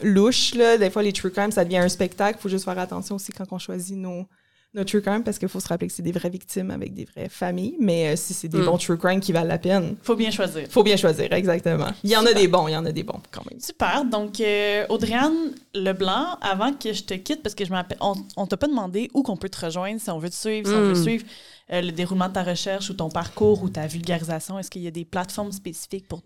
[0.02, 0.54] louches.
[0.56, 0.76] Là.
[0.76, 2.38] Des fois, les true crime, ça devient un spectacle.
[2.40, 4.26] Il faut juste faire attention aussi quand on choisit nos,
[4.72, 7.04] nos true crime parce qu'il faut se rappeler que c'est des vraies victimes avec des
[7.04, 7.76] vraies familles.
[7.80, 8.64] Mais euh, si c'est des Mm.
[8.66, 10.66] bons true crime qui valent la peine, Faut bien choisir.
[10.70, 11.88] faut bien choisir, exactement.
[12.04, 13.58] Il y en a des bons, il y en a des bons quand même.
[13.60, 14.04] Super.
[14.04, 18.46] Donc, euh, Audriane Leblanc, avant que je te quitte, parce que je m'appelle, on, on
[18.46, 20.82] t'a pas demandé où qu'on peut te rejoindre, si on veut te suivre, si on
[20.82, 21.02] veut Mm.
[21.02, 21.24] suivre
[21.72, 24.58] euh, le déroulement de ta recherche ou ton parcours ou ta vulgarisation.
[24.58, 26.20] Est-ce qu'il y a des plateformes spécifiques pour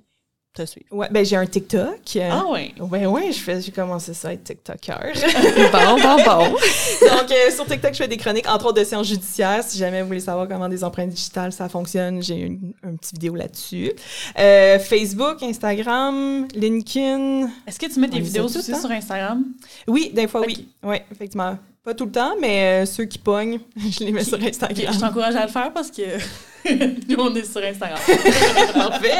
[0.54, 0.86] te suivre?
[0.92, 2.18] Ouais, ben j'ai un TikTok.
[2.30, 2.72] Ah oui.
[3.32, 5.12] Je fais- j'ai commencé ça à être TikToker.
[5.72, 6.44] Bon, bon, bon.
[6.50, 9.62] Donc, euh, sur TikTok, je fais des chroniques, entre autres de sciences judiciaires.
[9.64, 13.14] Si jamais vous voulez savoir comment des empreintes digitales, ça fonctionne, j'ai une, une petite
[13.14, 13.92] vidéo là-dessus.
[14.38, 17.48] Euh, Facebook, Instagram, LinkedIn.
[17.66, 18.80] Est-ce que tu mets des vidéos aussi hein?
[18.80, 19.44] sur Instagram?
[19.88, 20.68] Oui, des fois, oui.
[20.82, 21.58] Oui, effectivement.
[21.84, 24.92] Pas tout le temps, mais euh, ceux qui pognent, je les mets sur Instagram.
[24.94, 26.02] je t'encourage à le faire parce que
[27.08, 27.98] nous, on est sur Instagram.
[28.74, 29.10] Parfait.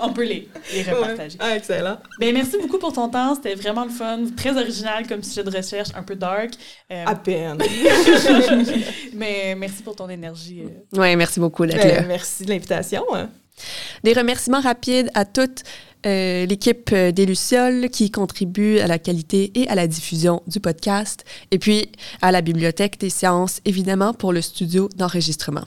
[0.00, 1.38] on peut les, les repartager.
[1.38, 1.44] Ouais.
[1.44, 1.98] Ah, excellent.
[2.18, 3.36] Ben, merci beaucoup pour ton temps.
[3.36, 4.18] C'était vraiment le fun.
[4.36, 6.50] Très original comme sujet de recherche, un peu dark.
[6.90, 7.58] Euh, À peine.
[9.14, 10.62] mais merci pour ton énergie.
[10.64, 10.98] euh.
[11.00, 12.02] Oui, merci beaucoup d'être Ben, là.
[12.02, 13.04] merci de l'invitation.
[14.04, 15.62] Des remerciements rapides à toute
[16.04, 20.58] euh, l'équipe euh, des Lucioles qui contribue à la qualité et à la diffusion du
[20.58, 21.92] podcast, et puis
[22.22, 25.64] à la Bibliothèque des sciences, évidemment, pour le studio d'enregistrement.